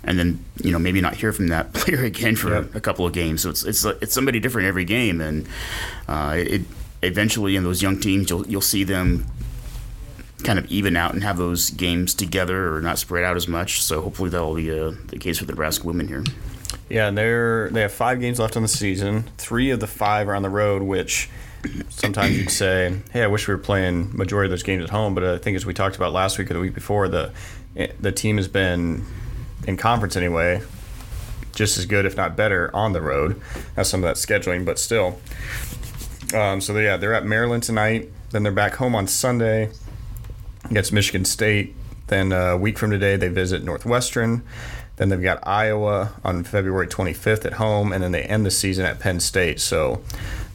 and 0.04 0.18
then 0.20 0.44
you 0.64 0.72
know 0.72 0.80
maybe 0.80 1.02
not 1.02 1.16
hear 1.16 1.32
from 1.34 1.48
that 1.48 1.74
player 1.74 2.04
again 2.04 2.36
for 2.36 2.50
Yep. 2.54 2.75
a 2.75 2.80
couple 2.82 3.06
of 3.06 3.14
games. 3.14 3.42
So 3.44 3.50
it's 3.50 3.64
it's 3.64 3.86
it's 3.86 4.14
somebody 4.14 4.40
different 4.40 4.68
every 4.68 4.86
game, 4.86 5.22
and 5.22 5.48
uh, 6.08 6.36
it 6.38 6.62
eventually 7.02 7.56
in 7.56 7.64
those 7.64 7.82
young 7.82 8.00
teams 8.00 8.30
you'll 8.30 8.48
you'll 8.48 8.62
see 8.62 8.84
them 8.84 9.25
kind 10.44 10.60
of 10.60 10.66
even 10.72 10.96
out 10.96 11.14
and 11.14 11.24
have 11.24 11.38
those 11.38 11.70
games 11.72 12.14
together 12.14 12.75
or 12.75 12.82
not 12.82 12.98
spread 13.00 13.24
out 13.24 13.36
as 13.36 13.48
much. 13.48 13.82
So 13.82 14.02
hopefully 14.02 14.30
that'll 14.30 14.56
be 14.56 14.70
uh, 14.72 14.92
the 15.08 15.18
case 15.18 15.40
with 15.40 15.48
the 15.48 15.54
Nebraska 15.54 15.88
women 15.88 16.08
here. 16.08 16.24
Yeah, 16.89 17.10
they're 17.12 17.70
they 17.70 17.82
have 17.82 17.92
five 17.94 18.20
games 18.20 18.39
left 18.39 18.56
on 18.56 18.62
the 18.62 18.68
season. 18.68 19.24
Three 19.38 19.72
of 19.72 19.80
the 19.80 19.88
five 19.88 20.27
are 20.30 20.36
on 20.36 20.44
the 20.44 20.50
road, 20.50 20.84
which 20.84 21.30
sometimes 21.89 22.38
you'd 22.38 22.51
say, 22.51 22.96
"Hey, 23.12 23.24
I 23.24 23.27
wish 23.27 23.48
we 23.48 23.54
were 23.56 23.60
playing 23.60 24.15
majority 24.15 24.48
of 24.48 24.51
those 24.51 24.63
games 24.63 24.84
at 24.84 24.92
home." 24.92 25.15
But 25.15 25.24
I 25.24 25.38
think 25.38 25.56
as 25.56 25.65
we 25.65 25.74
talked 25.74 25.96
about 25.96 26.13
last 26.13 26.38
week 26.38 26.51
or 26.51 26.54
the 26.54 26.60
week 26.60 26.75
before, 26.75 27.08
the 27.08 27.32
the 28.00 28.12
team 28.12 28.38
has 28.38 28.48
been 28.48 29.04
in 29.68 29.77
conference 29.77 30.15
anyway, 30.15 30.62
just 31.56 31.77
as 31.77 31.86
good, 31.86 32.06
if 32.06 32.15
not 32.15 32.36
better, 32.36 32.70
on 32.75 32.94
the 32.94 33.01
road. 33.01 33.42
Has 33.75 33.89
some 33.89 34.04
of 34.04 34.08
that 34.08 34.18
scheduling, 34.18 34.63
but 34.63 34.77
still. 34.77 35.20
Um, 36.34 36.62
so 36.62 36.77
yeah, 36.77 36.98
they're 36.98 37.13
at 37.13 37.25
Maryland 37.25 37.63
tonight. 37.63 38.12
Then 38.30 38.44
they're 38.44 38.51
back 38.51 38.75
home 38.75 38.96
on 38.96 39.08
Sunday 39.08 39.72
against 40.70 40.94
Michigan 40.94 41.25
State. 41.25 41.75
Then 42.08 42.32
uh, 42.32 42.51
a 42.51 42.58
week 42.58 42.77
from 42.77 42.92
today, 42.92 43.15
they 43.15 43.30
visit 43.30 43.63
Northwestern. 43.63 44.44
Then 44.98 45.10
they've 45.10 45.22
got 45.22 45.46
Iowa 45.46 46.14
on 46.24 46.44
February 46.44 46.88
25th 46.88 47.46
at 47.46 47.54
home, 47.54 47.92
and 47.92 48.02
then 48.02 48.12
they 48.12 48.24
end 48.24 48.46
the 48.46 48.52
season 48.52 48.86
at 48.86 49.00
Penn 49.00 49.20
State. 49.20 49.60
So 49.60 50.02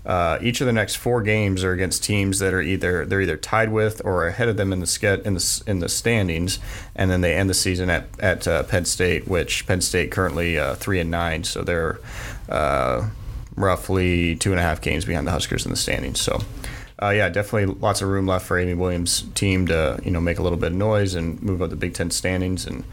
uh, 0.05 0.39
each 0.41 0.61
of 0.61 0.67
the 0.67 0.73
next 0.73 0.97
four 0.97 1.23
games 1.23 1.63
are 1.63 1.73
against 1.73 2.03
teams 2.03 2.39
that 2.39 2.55
are 2.55 2.63
either 2.63 3.05
they're 3.05 3.21
either 3.21 3.37
tied 3.37 3.71
with 3.71 4.01
or 4.05 4.27
ahead 4.27 4.49
of 4.49 4.57
them 4.57 4.73
in 4.73 4.81
the 4.81 5.23
in 5.25 5.35
the 5.35 5.63
in 5.67 5.79
the 5.81 5.89
standings, 5.89 6.59
and 6.97 7.11
then 7.11 7.21
they 7.21 7.35
end 7.35 7.51
the 7.51 7.55
season 7.55 7.91
at 7.91 8.07
at 8.19 8.49
uh, 8.49 8.63
Penn 8.63 8.87
State, 8.87 9.29
which 9.29 9.67
Penn 9.67 9.83
State 9.83 10.11
currently 10.11 10.59
uh, 10.59 10.75
three 10.75 11.01
and 11.01 11.11
nine, 11.11 11.45
so 11.45 11.63
they're 11.63 12.01
uh, 12.49 13.09
roughly 13.57 14.37
two 14.37 14.53
and 14.53 14.59
a 14.59 14.63
half 14.63 14.81
games 14.81 15.05
behind 15.05 15.27
the 15.27 15.33
Huskers 15.33 15.65
in 15.65 15.71
the 15.71 15.77
standings. 15.77 16.21
So. 16.21 16.41
Uh, 17.03 17.09
yeah, 17.09 17.31
definitely 17.31 17.75
lots 17.81 18.03
of 18.03 18.09
room 18.11 18.27
left 18.27 18.45
for 18.45 18.59
Amy 18.59 18.75
Williams' 18.75 19.23
team 19.35 19.67
to 19.69 19.99
you 20.05 20.11
know 20.11 20.21
make 20.21 20.39
a 20.39 20.43
little 20.43 20.59
bit 20.59 20.73
of 20.73 20.77
noise 20.77 21.15
and 21.15 21.43
move 21.43 21.63
up 21.63 21.71
the 21.71 21.77
Big 21.77 21.95
Ten 21.95 22.11
standings, 22.11 22.67
and 22.67 22.85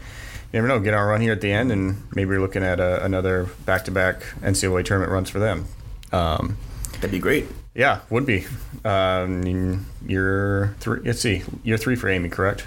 never 0.52 0.66
know, 0.68 0.78
get 0.80 0.94
on 0.94 1.02
a 1.02 1.06
run 1.06 1.20
here 1.20 1.32
at 1.32 1.40
the 1.40 1.52
end, 1.52 1.70
and 1.72 2.02
maybe 2.14 2.30
you're 2.30 2.40
looking 2.40 2.62
at 2.62 2.80
a, 2.80 3.04
another 3.04 3.48
back-to-back 3.64 4.20
NCAA 4.40 4.84
tournament 4.84 5.12
runs 5.12 5.30
for 5.30 5.38
them. 5.38 5.66
Um, 6.12 6.56
That'd 6.94 7.10
be 7.10 7.18
great. 7.18 7.46
yeah, 7.74 8.00
would 8.10 8.26
be. 8.26 8.46
Um, 8.84 9.86
you're 10.06 10.74
three. 10.80 11.00
Let's 11.04 11.20
see, 11.20 11.42
you're 11.62 11.78
three 11.78 11.96
for 11.96 12.08
Amy, 12.08 12.28
correct? 12.28 12.66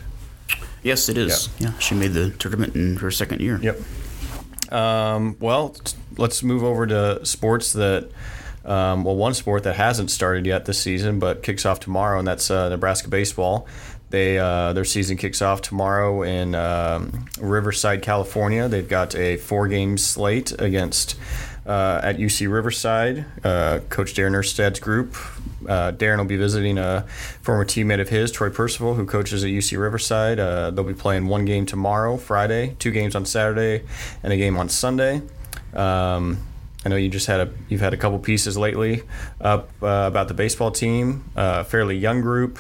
Yes, 0.84 1.10
it 1.10 1.18
is. 1.18 1.50
Yeah, 1.60 1.78
she 1.80 1.96
made 1.96 2.14
the 2.14 2.32
tournament 2.32 2.76
in 2.76 2.98
her 2.98 3.12
second 3.12 3.42
year. 3.42 3.60
Yep. 3.62 3.80
Um, 4.72 5.36
well, 5.40 5.76
let's 6.18 6.44
move 6.44 6.64
over 6.64 6.88
to 6.88 7.26
sports 7.26 7.74
that. 7.74 8.10
Um, 8.64 9.04
well, 9.04 9.16
one 9.16 9.34
sport 9.34 9.64
that 9.64 9.76
hasn't 9.76 10.12
started 10.12 10.46
yet 10.46 10.66
this 10.66 10.78
season, 10.78 11.18
but 11.18 11.42
kicks 11.42 11.66
off 11.66 11.80
tomorrow, 11.80 12.20
and 12.20 12.28
that's 12.28 12.52
uh, 12.52 12.70
Nebraska 12.70 13.10
baseball. 13.10 13.68
They 14.12 14.38
uh, 14.38 14.74
their 14.74 14.84
season 14.84 15.16
kicks 15.16 15.42
off 15.42 15.62
tomorrow 15.62 16.22
in 16.24 16.54
um, 16.54 17.26
Riverside, 17.40 18.02
California. 18.02 18.68
They've 18.68 18.88
got 18.88 19.16
a 19.16 19.38
four-game 19.38 19.98
slate 19.98 20.52
against 20.60 21.18
uh, 21.66 22.02
at 22.04 22.18
UC 22.18 22.52
Riverside. 22.52 23.26
Uh, 23.42 23.80
Coach 23.88 24.14
Darren 24.14 24.34
Erstad's 24.34 24.82
group. 24.82 25.16
Uh, 25.66 25.94
Darren 25.94 26.18
will 26.18 26.26
be 26.26 26.36
visiting 26.36 26.78
a 26.78 27.06
former 27.42 27.64
teammate 27.64 28.02
of 28.02 28.10
his, 28.10 28.34
Troy 28.34 28.50
Percival, 28.50 28.96
who 28.96 29.06
coaches 29.06 29.46
at 29.46 29.50
UC 29.50 29.80
Riverside. 29.80 30.40
Uh, 30.40 30.72
they'll 30.72 30.84
be 30.84 30.94
playing 30.94 31.28
one 31.28 31.46
game 31.46 31.66
tomorrow, 31.66 32.18
Friday, 32.18 32.76
two 32.80 32.92
games 32.92 33.16
on 33.16 33.26
Saturday, 33.26 33.86
and 34.24 34.34
a 34.34 34.38
game 34.38 34.58
on 34.58 34.68
Sunday. 34.68 35.22
Um, 35.74 36.38
I 36.84 36.90
know 36.90 36.98
you 36.98 37.08
just 37.08 37.28
had 37.28 37.40
a 37.40 37.54
you've 37.70 37.80
had 37.80 37.94
a 37.94 37.98
couple 37.98 38.20
pieces 38.20 38.58
lately 38.58 39.04
up 39.40 39.70
uh, 39.82 40.04
about 40.08 40.28
the 40.28 40.34
baseball 40.34 40.72
team, 40.72 41.24
fairly 41.36 41.96
young 41.96 42.20
group. 42.20 42.60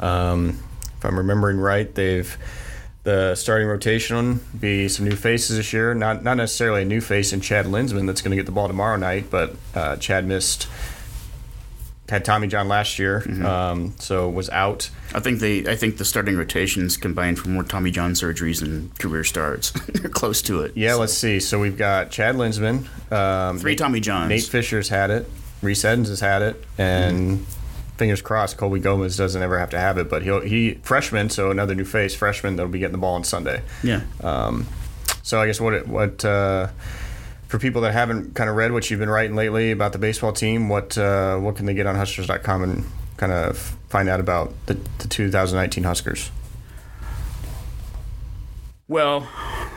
Um, 0.00 0.58
if 0.98 1.04
I'm 1.04 1.16
remembering 1.16 1.58
right, 1.58 1.92
they've 1.94 2.36
the 3.02 3.36
starting 3.36 3.68
rotation 3.68 4.40
be 4.58 4.88
some 4.88 5.08
new 5.08 5.14
faces 5.14 5.56
this 5.56 5.72
year. 5.72 5.94
Not 5.94 6.24
not 6.24 6.36
necessarily 6.36 6.82
a 6.82 6.84
new 6.84 7.00
face 7.00 7.32
in 7.32 7.40
Chad 7.40 7.66
Luensmann 7.66 8.06
that's 8.06 8.20
going 8.20 8.32
to 8.32 8.36
get 8.36 8.46
the 8.46 8.52
ball 8.52 8.66
tomorrow 8.66 8.96
night, 8.96 9.30
but 9.30 9.54
uh, 9.74 9.96
Chad 9.96 10.26
missed 10.26 10.66
had 12.08 12.24
Tommy 12.24 12.46
John 12.46 12.68
last 12.68 12.98
year, 12.98 13.24
um, 13.44 13.94
so 13.98 14.28
was 14.28 14.48
out. 14.50 14.90
I 15.14 15.20
think 15.20 15.40
they. 15.40 15.66
I 15.66 15.76
think 15.76 15.98
the 15.98 16.04
starting 16.04 16.36
rotations 16.36 16.96
combined 16.96 17.38
for 17.38 17.48
more 17.48 17.62
Tommy 17.64 17.90
John 17.90 18.12
surgeries 18.12 18.62
and 18.62 18.96
career 18.98 19.24
starts. 19.24 19.70
They're 19.88 20.10
close 20.10 20.42
to 20.42 20.62
it. 20.62 20.76
Yeah, 20.76 20.94
let's 20.94 21.14
see. 21.14 21.40
So 21.40 21.60
we've 21.60 21.76
got 21.76 22.10
Chad 22.10 22.36
Luensmann, 22.36 22.86
um, 23.12 23.58
Three 23.58 23.76
Tommy 23.76 24.00
Johns. 24.00 24.28
Nate 24.28 24.44
Fisher's 24.44 24.88
had 24.88 25.10
it. 25.10 25.28
Reece 25.62 25.84
Eddins 25.84 26.08
has 26.08 26.20
had 26.20 26.42
it, 26.42 26.64
and 26.78 27.46
fingers 27.96 28.22
crossed, 28.22 28.56
Colby 28.56 28.80
Gomes 28.80 29.16
doesn't 29.16 29.42
ever 29.42 29.58
have 29.58 29.70
to 29.70 29.78
have 29.78 29.98
it. 29.98 30.08
But 30.08 30.22
he'll 30.22 30.40
he 30.40 30.74
freshman, 30.82 31.30
so 31.30 31.50
another 31.50 31.74
new 31.74 31.84
face, 31.84 32.14
freshman 32.14 32.56
that'll 32.56 32.70
be 32.70 32.78
getting 32.78 32.92
the 32.92 32.98
ball 32.98 33.14
on 33.14 33.24
Sunday. 33.24 33.62
Yeah. 33.82 34.02
Um, 34.22 34.66
so 35.22 35.40
I 35.40 35.46
guess 35.46 35.60
what 35.60 35.74
it, 35.74 35.88
what 35.88 36.24
uh, 36.24 36.68
for 37.48 37.58
people 37.58 37.82
that 37.82 37.92
haven't 37.92 38.34
kind 38.34 38.50
of 38.50 38.56
read 38.56 38.72
what 38.72 38.90
you've 38.90 39.00
been 39.00 39.10
writing 39.10 39.36
lately 39.36 39.70
about 39.70 39.92
the 39.92 39.98
baseball 39.98 40.32
team, 40.32 40.68
what 40.68 40.96
uh, 40.96 41.38
what 41.38 41.56
can 41.56 41.66
they 41.66 41.74
get 41.74 41.86
on 41.86 41.96
Huskers.com 41.96 42.62
and 42.62 42.84
kind 43.16 43.32
of 43.32 43.58
find 43.88 44.08
out 44.08 44.20
about 44.20 44.52
the, 44.66 44.74
the 44.98 45.08
2019 45.08 45.84
Huskers? 45.84 46.30
Well, 48.88 49.28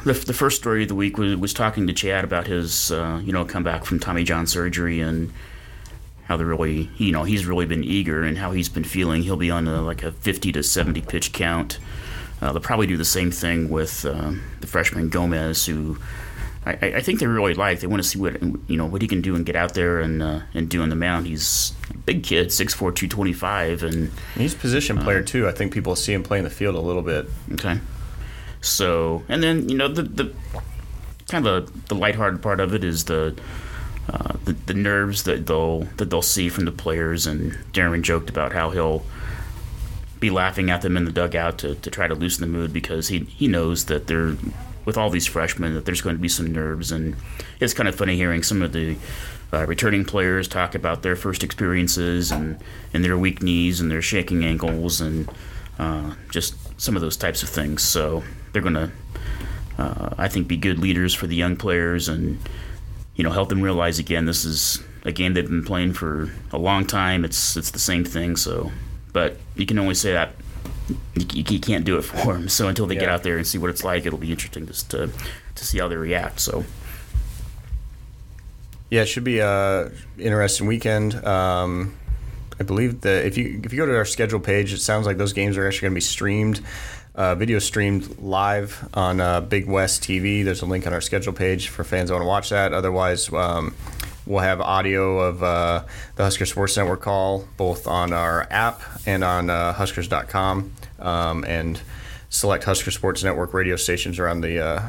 the, 0.06 0.14
the 0.14 0.34
first 0.34 0.58
story 0.58 0.84
of 0.84 0.90
the 0.90 0.96
week 0.96 1.18
was, 1.18 1.36
was 1.36 1.54
talking 1.54 1.88
to 1.88 1.94
Chad 1.94 2.24
about 2.24 2.46
his, 2.46 2.92
uh, 2.92 3.20
you 3.24 3.34
know, 3.34 3.44
comeback 3.44 3.86
from 3.86 4.00
Tommy 4.00 4.24
John 4.24 4.46
surgery 4.46 5.00
and 5.00 5.34
how 6.30 6.38
they're 6.38 6.46
really, 6.46 6.92
you 6.98 7.12
know, 7.12 7.24
he's 7.24 7.48
really 7.48 7.66
been 7.66 7.84
eager 7.84 8.22
and 8.22 8.38
how 8.38 8.52
he's 8.52 8.70
been 8.70 8.84
feeling. 8.84 9.24
He'll 9.24 9.36
be 9.36 9.50
on 9.50 9.68
a, 9.68 9.82
like 9.82 10.04
a 10.04 10.12
50 10.12 10.52
to 10.52 10.62
70 10.62 11.02
pitch 11.02 11.34
count. 11.34 11.80
Uh, 12.40 12.54
they'll 12.54 12.62
probably 12.62 12.86
do 12.86 12.98
the 12.98 13.04
same 13.04 13.32
thing 13.32 13.68
with 13.68 14.06
uh, 14.06 14.34
the 14.62 14.68
freshman 14.68 15.10
Gomes, 15.10 15.66
who 15.66 15.98
I, 16.68 16.72
I 16.98 17.02
think 17.02 17.20
they 17.20 17.26
really 17.26 17.56
like. 17.56 17.80
They 17.80 17.88
want 17.88 18.04
to 18.04 18.08
see 18.08 18.20
what 18.20 18.40
you 18.42 18.78
know 18.78 18.86
what 18.86 19.02
he 19.02 19.08
can 19.08 19.22
do 19.22 19.36
and 19.36 19.44
get 19.44 19.56
out 19.56 19.74
there 19.74 20.00
and 20.00 20.22
uh, 20.22 20.42
and 20.54 20.70
do 20.70 20.84
on 20.84 20.90
the 20.90 20.96
mound. 20.96 21.26
He's 21.26 21.74
a 21.90 21.98
big 21.98 22.24
kid, 22.24 22.50
6'4", 22.50 22.78
225, 22.78 23.84
and 23.84 24.12
He's 24.36 24.54
a 24.54 24.58
position 24.58 25.00
player 25.00 25.24
too. 25.24 25.48
I 25.48 25.52
think 25.52 25.74
people 25.74 25.96
see 25.96 26.14
him 26.14 26.22
play 26.22 26.38
in 26.38 26.44
the 26.44 26.50
field 26.52 26.76
a 26.76 26.80
little 26.80 27.02
bit. 27.02 27.28
Okay. 27.54 27.80
So, 28.62 29.24
and 29.28 29.42
then 29.42 29.68
you 29.68 29.76
know 29.76 29.88
the 29.88 30.04
the 30.04 30.34
kind 31.28 31.48
of 31.48 31.88
the 31.88 31.96
lighthearted 31.96 32.44
part 32.44 32.60
of 32.60 32.76
it 32.76 32.84
is 32.84 33.06
the 33.06 33.36
uh, 34.12 34.34
the, 34.46 34.54
the 34.54 34.74
nerves 34.74 35.24
that 35.24 35.46
they'll 35.46 35.82
that 35.98 36.10
they'll 36.10 36.22
see 36.22 36.50
from 36.50 36.66
the 36.66 36.72
players. 36.72 37.28
And 37.28 37.54
Darren 37.74 38.02
joked 38.02 38.30
about 38.30 38.54
how 38.54 38.70
he'll 38.72 39.04
be 40.20 40.30
laughing 40.30 40.70
at 40.70 40.82
them 40.82 40.98
in 40.98 41.06
the 41.06 41.12
dugout 41.12 41.58
to, 41.60 41.76
to 41.76 41.90
try 41.90 42.08
to 42.08 42.16
loosen 42.16 42.42
the 42.42 42.58
mood 42.58 42.74
because 42.74 43.08
he 43.08 43.20
he 43.20 43.48
knows 43.48 43.86
that 43.86 44.08
they're 44.08 44.36
with 44.86 44.98
all 44.98 45.10
these 45.10 45.28
freshmen 45.28 45.76
that 45.76 45.86
there's 45.86 46.02
going 46.02 46.16
to 46.16 46.22
be 46.22 46.28
some 46.28 46.52
nerves. 46.52 46.92
And 46.92 47.16
it's 47.60 47.74
kind 47.74 47.88
of 47.88 47.96
funny 47.96 48.16
hearing 48.16 48.42
some 48.42 48.62
of 48.62 48.74
the 48.74 48.98
uh, 49.54 49.66
returning 49.66 50.06
players 50.06 50.48
talk 50.48 50.76
about 50.76 51.04
their 51.04 51.16
first 51.16 51.44
experiences 51.44 52.32
and, 52.32 52.58
and 52.94 53.04
their 53.04 53.18
weak 53.18 53.42
knees 53.42 53.80
and 53.80 53.92
their 53.92 54.02
shaking 54.02 54.44
ankles 54.44 55.02
and 55.02 55.30
uh, 55.78 56.14
just 56.32 56.56
some 56.82 56.96
of 56.96 57.02
those 57.02 57.18
types 57.18 57.44
of 57.44 57.50
things. 57.50 57.84
So 57.84 58.24
they're 58.52 58.62
going 58.62 58.74
to, 58.76 58.92
uh, 59.78 60.16
I 60.18 60.28
think, 60.28 60.48
be 60.48 60.58
good 60.58 60.80
leaders 60.80 61.14
for 61.14 61.28
the 61.28 61.36
young 61.36 61.56
players 61.56 62.08
and 62.08 62.40
you 63.20 63.24
know 63.24 63.32
help 63.32 63.50
them 63.50 63.62
realize 63.62 64.00
again 64.00 64.24
this 64.24 64.46
is 64.46 64.82
a 65.04 65.12
game 65.12 65.34
they've 65.34 65.46
been 65.46 65.66
playing 65.66 65.92
for 65.92 66.32
a 66.54 66.58
long 66.58 66.86
time. 66.86 67.26
It's 67.26 67.58
it's 67.58 67.72
the 67.72 67.80
same 67.80 68.06
thing. 68.06 68.38
So, 68.38 68.72
but 69.12 69.36
you 69.56 69.66
can 69.66 69.78
only 69.78 69.94
say 69.94 70.14
that. 70.14 70.32
You, 70.88 71.44
you 71.50 71.60
can't 71.60 71.84
do 71.84 71.98
it 71.98 72.02
for 72.06 72.34
them. 72.34 72.48
So 72.48 72.70
until 72.70 72.88
they 72.88 72.96
get 72.96 73.10
out 73.10 73.24
there 73.24 73.36
and 73.36 73.46
see 73.46 73.58
what 73.58 73.72
it's 73.72 73.84
like, 73.84 74.06
it'll 74.06 74.20
be 74.20 74.32
interesting 74.32 74.66
just 74.68 74.90
to 74.92 75.10
to 75.56 75.66
see 75.66 75.80
how 75.80 75.90
they 75.90 75.98
react. 75.98 76.40
So 76.40 76.64
Yeah, 78.90 79.02
it 79.02 79.08
should 79.08 79.26
be 79.26 79.40
a 79.40 79.92
interesting 80.18 80.66
weekend. 80.66 81.16
Um, 81.26 81.98
I 82.58 82.64
believe 82.64 83.02
that 83.02 83.26
if 83.26 83.38
you 83.38 83.60
if 83.66 83.74
you 83.74 83.80
go 83.80 83.86
to 83.86 83.98
our 83.98 84.06
schedule 84.06 84.40
page, 84.40 84.72
it 84.72 84.80
sounds 84.80 85.06
like 85.06 85.18
those 85.18 85.34
games 85.34 85.58
are 85.58 85.68
actually 85.68 85.88
going 85.88 85.94
to 85.94 85.96
be 85.96 86.02
streamed, 86.02 86.62
uh, 87.16 87.36
video 87.36 87.60
streamed 87.60 88.20
live 88.20 88.88
on 88.94 89.20
uh, 89.20 89.42
Big 89.42 89.68
West 89.68 90.04
TV. 90.04 90.44
There's 90.44 90.62
a 90.62 90.66
link 90.66 90.88
on 90.88 90.94
our 90.94 91.02
schedule 91.02 91.34
page 91.34 91.70
for 91.70 91.84
fans 91.84 92.10
that 92.10 92.16
want 92.16 92.24
to 92.24 92.28
watch 92.28 92.50
that. 92.50 92.74
Otherwise, 92.74 93.32
um, 93.34 93.76
we'll 94.26 94.40
have 94.40 94.62
audio 94.62 95.20
of 95.20 95.44
uh, 95.44 95.84
the 96.16 96.24
Husker 96.24 96.46
Sports 96.46 96.78
Network 96.78 97.02
call 97.02 97.48
both 97.58 97.88
on 97.88 98.14
our 98.14 98.48
app 98.50 98.82
and 99.06 99.24
on 99.24 99.50
uh, 99.50 99.74
Huskers.com, 99.74 100.72
um, 101.00 101.44
and 101.46 101.82
select 102.30 102.64
Husker 102.64 102.92
Sports 102.92 103.24
Network 103.24 103.54
radio 103.54 103.76
stations 103.76 104.20
around 104.20 104.42
the 104.42 104.60
uh, 104.64 104.82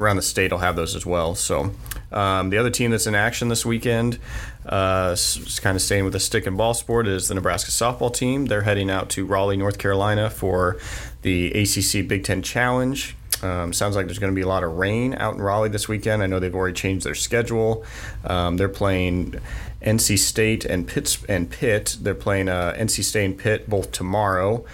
around 0.00 0.16
the 0.16 0.22
state 0.22 0.50
will 0.50 0.58
have 0.58 0.76
those 0.76 0.96
as 0.96 1.04
well. 1.04 1.34
So 1.34 1.72
um, 2.10 2.50
the 2.50 2.58
other 2.58 2.70
team 2.70 2.90
that's 2.90 3.06
in 3.06 3.14
action 3.14 3.48
this 3.48 3.64
weekend, 3.64 4.18
uh, 4.66 5.16
kind 5.60 5.76
of 5.76 5.82
staying 5.82 6.04
with 6.04 6.14
the 6.14 6.20
stick 6.20 6.46
and 6.46 6.56
ball 6.56 6.74
sport, 6.74 7.06
is 7.06 7.28
the 7.28 7.34
Nebraska 7.34 7.70
softball 7.70 8.12
team. 8.12 8.46
They're 8.46 8.62
heading 8.62 8.90
out 8.90 9.10
to 9.10 9.26
Raleigh, 9.26 9.56
North 9.56 9.78
Carolina 9.78 10.30
for 10.30 10.78
the 11.22 11.52
ACC 11.52 12.08
Big 12.08 12.24
Ten 12.24 12.42
Challenge. 12.42 13.14
Um, 13.42 13.72
sounds 13.72 13.96
like 13.96 14.06
there's 14.06 14.18
going 14.18 14.32
to 14.32 14.36
be 14.36 14.42
a 14.42 14.48
lot 14.48 14.64
of 14.64 14.72
rain 14.72 15.14
out 15.14 15.34
in 15.34 15.40
Raleigh 15.40 15.70
this 15.70 15.88
weekend. 15.88 16.22
I 16.22 16.26
know 16.26 16.40
they've 16.40 16.54
already 16.54 16.74
changed 16.74 17.06
their 17.06 17.14
schedule. 17.14 17.84
Um, 18.24 18.56
they're 18.56 18.68
playing 18.68 19.36
NC 19.80 20.18
State 20.18 20.64
and 20.64 20.86
Pitt. 20.86 21.18
And 21.28 21.50
Pitt. 21.50 21.96
They're 22.00 22.14
playing 22.14 22.48
uh, 22.48 22.74
NC 22.76 23.02
State 23.04 23.24
and 23.24 23.38
Pitt 23.38 23.68
both 23.68 23.92
tomorrow. 23.92 24.64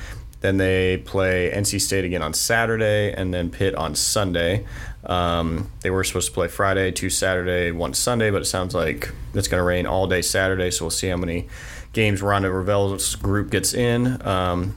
Then 0.40 0.58
they 0.58 0.98
play 0.98 1.50
NC 1.54 1.80
State 1.80 2.04
again 2.04 2.22
on 2.22 2.34
Saturday, 2.34 3.12
and 3.12 3.32
then 3.32 3.50
Pitt 3.50 3.74
on 3.74 3.94
Sunday. 3.94 4.66
Um, 5.06 5.70
they 5.82 5.90
were 5.90 6.04
supposed 6.04 6.28
to 6.28 6.34
play 6.34 6.48
Friday, 6.48 6.90
two 6.90 7.10
Saturday, 7.10 7.70
one 7.70 7.94
Sunday, 7.94 8.30
but 8.30 8.42
it 8.42 8.46
sounds 8.46 8.74
like 8.74 9.12
it's 9.34 9.48
going 9.48 9.60
to 9.60 9.64
rain 9.64 9.86
all 9.86 10.06
day 10.06 10.22
Saturday. 10.22 10.70
So 10.70 10.84
we'll 10.84 10.90
see 10.90 11.08
how 11.08 11.16
many 11.16 11.48
games 11.92 12.20
Rhonda 12.20 12.52
Revelle's 12.52 13.14
group 13.14 13.50
gets 13.50 13.72
in. 13.72 14.20
Um, 14.26 14.76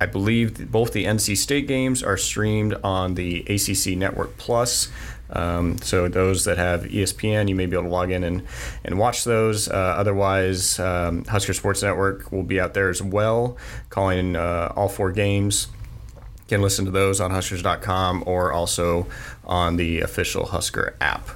I 0.00 0.06
believe 0.06 0.70
both 0.70 0.92
the 0.92 1.04
NC 1.04 1.36
State 1.36 1.68
games 1.68 2.02
are 2.02 2.16
streamed 2.16 2.74
on 2.82 3.14
the 3.14 3.40
ACC 3.42 3.96
Network 3.96 4.36
Plus. 4.36 4.88
Um, 5.30 5.78
so 5.78 6.08
those 6.08 6.44
that 6.44 6.58
have 6.58 6.82
ESPN, 6.82 7.48
you 7.48 7.54
may 7.54 7.66
be 7.66 7.76
able 7.76 7.84
to 7.84 7.90
log 7.90 8.10
in 8.10 8.24
and, 8.24 8.42
and 8.84 8.98
watch 8.98 9.24
those. 9.24 9.68
Uh, 9.68 9.72
otherwise, 9.74 10.78
um, 10.78 11.24
Husker 11.24 11.54
Sports 11.54 11.82
Network 11.82 12.30
will 12.32 12.42
be 12.42 12.60
out 12.60 12.74
there 12.74 12.90
as 12.90 13.02
well, 13.02 13.56
calling 13.90 14.36
uh, 14.36 14.72
all 14.76 14.88
four 14.88 15.12
games. 15.12 15.68
Can 16.48 16.62
listen 16.62 16.84
to 16.84 16.90
those 16.90 17.20
on 17.20 17.30
Huskers.com 17.30 18.24
or 18.26 18.52
also 18.52 19.06
on 19.44 19.76
the 19.76 20.00
official 20.00 20.46
Husker 20.46 20.96
app. 21.00 21.28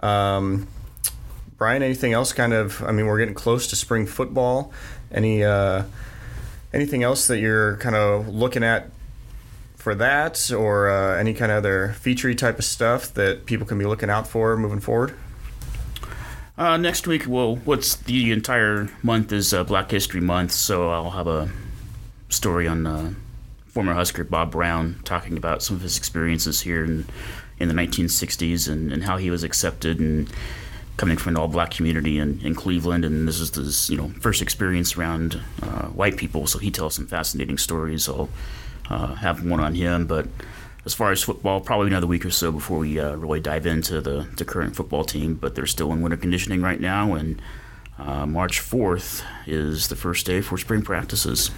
Um, 0.00 0.66
Brian, 1.56 1.82
anything 1.82 2.12
else? 2.12 2.32
Kind 2.32 2.52
of. 2.52 2.82
I 2.82 2.92
mean, 2.92 3.06
we're 3.06 3.18
getting 3.18 3.34
close 3.34 3.66
to 3.68 3.76
spring 3.76 4.06
football. 4.06 4.72
Any 5.12 5.44
uh, 5.44 5.84
anything 6.72 7.02
else 7.02 7.26
that 7.26 7.38
you're 7.38 7.76
kind 7.76 7.94
of 7.94 8.28
looking 8.28 8.64
at 8.64 8.90
for 9.76 9.94
that, 9.94 10.50
or 10.50 10.90
uh, 10.90 11.18
any 11.18 11.34
kind 11.34 11.52
of 11.52 11.58
other 11.58 11.94
featurey 11.98 12.36
type 12.36 12.58
of 12.58 12.64
stuff 12.64 13.12
that 13.14 13.46
people 13.46 13.66
can 13.66 13.78
be 13.78 13.84
looking 13.84 14.10
out 14.10 14.26
for 14.26 14.56
moving 14.56 14.80
forward? 14.80 15.14
Uh, 16.56 16.76
next 16.76 17.06
week, 17.06 17.24
well, 17.26 17.56
what's 17.56 17.94
the 17.94 18.32
entire 18.32 18.90
month 19.02 19.32
is 19.32 19.54
uh, 19.54 19.64
Black 19.64 19.90
History 19.90 20.20
Month, 20.20 20.52
so 20.52 20.90
I'll 20.90 21.10
have 21.10 21.26
a 21.26 21.50
story 22.28 22.68
on 22.68 22.86
uh, 22.86 23.14
former 23.70 23.94
Husker 23.94 24.24
Bob 24.24 24.50
Brown 24.50 25.00
talking 25.04 25.36
about 25.36 25.62
some 25.62 25.76
of 25.76 25.82
his 25.82 25.96
experiences 25.96 26.60
here 26.62 26.84
in, 26.84 27.06
in 27.58 27.68
the 27.68 27.74
1960s 27.74 28.68
and, 28.68 28.92
and 28.92 29.04
how 29.04 29.16
he 29.16 29.30
was 29.30 29.44
accepted 29.44 30.00
and 30.00 30.30
coming 30.96 31.16
from 31.16 31.34
an 31.34 31.40
all-black 31.40 31.70
community 31.70 32.18
in, 32.18 32.40
in 32.42 32.54
Cleveland, 32.54 33.04
and 33.06 33.26
this 33.26 33.40
is 33.40 33.54
his 33.54 33.88
you 33.88 33.96
know 33.96 34.08
first 34.20 34.42
experience 34.42 34.96
around 34.96 35.40
uh, 35.62 35.86
white 35.86 36.16
people. 36.16 36.46
So 36.46 36.58
he 36.58 36.70
tells 36.70 36.94
some 36.94 37.06
fascinating 37.06 37.58
stories. 37.58 38.08
I'll 38.08 38.28
uh, 38.90 39.14
have 39.14 39.44
one 39.44 39.60
on 39.60 39.74
him, 39.74 40.06
but 40.06 40.26
as 40.84 40.92
far 40.92 41.12
as 41.12 41.22
football, 41.22 41.60
probably 41.60 41.86
another 41.86 42.06
week 42.06 42.26
or 42.26 42.30
so 42.30 42.50
before 42.50 42.78
we 42.78 42.98
uh, 42.98 43.14
really 43.14 43.40
dive 43.40 43.66
into 43.66 44.00
the, 44.00 44.28
the 44.36 44.44
current 44.44 44.74
football 44.76 45.04
team. 45.04 45.36
But 45.36 45.54
they're 45.54 45.66
still 45.66 45.92
in 45.92 46.02
winter 46.02 46.16
conditioning 46.16 46.60
right 46.60 46.80
now, 46.80 47.14
and 47.14 47.40
uh, 47.98 48.26
March 48.26 48.60
4th 48.60 49.22
is 49.46 49.88
the 49.88 49.96
first 49.96 50.26
day 50.26 50.40
for 50.40 50.58
spring 50.58 50.82
practices. 50.82 51.50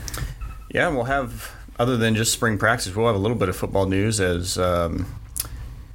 Yeah, 0.71 0.89
we'll 0.89 1.05
have 1.05 1.53
other 1.83 1.97
than 1.97 2.15
just 2.15 2.33
spring 2.33 2.59
practice, 2.59 2.95
we'll 2.95 3.09
have 3.09 3.17
a 3.17 3.19
little 3.19 3.37
bit 3.37 3.49
of 3.49 3.57
football 3.57 3.87
news 3.87 4.21
as 4.21 4.57
um, 4.57 5.05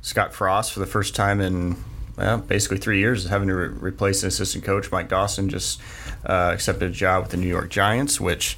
Scott 0.01 0.33
Frost, 0.33 0.73
for 0.73 0.81
the 0.81 0.85
first 0.85 1.15
time 1.15 1.39
in 1.39 1.77
well, 2.17 2.39
basically 2.39 2.77
three 2.77 2.99
years, 2.99 3.23
is 3.23 3.29
having 3.29 3.47
to 3.47 3.55
re- 3.55 3.67
replace 3.67 4.21
an 4.21 4.27
assistant 4.27 4.65
coach. 4.65 4.91
Mike 4.91 5.07
Dawson 5.07 5.47
just 5.47 5.79
uh, 6.25 6.51
accepted 6.53 6.89
a 6.89 6.93
job 6.93 7.23
with 7.23 7.31
the 7.31 7.37
New 7.37 7.47
York 7.47 7.69
Giants, 7.69 8.19
which 8.19 8.57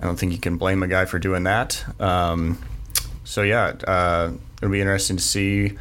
I 0.00 0.04
don't 0.04 0.18
think 0.18 0.32
you 0.32 0.38
can 0.38 0.56
blame 0.56 0.82
a 0.82 0.88
guy 0.88 1.04
for 1.04 1.20
doing 1.20 1.44
that. 1.44 1.84
Um, 2.00 2.58
so 3.22 3.42
yeah, 3.42 3.74
uh, 3.86 4.32
it'll 4.56 4.72
be 4.72 4.80
interesting 4.80 5.16
to 5.16 5.22
see 5.22 5.78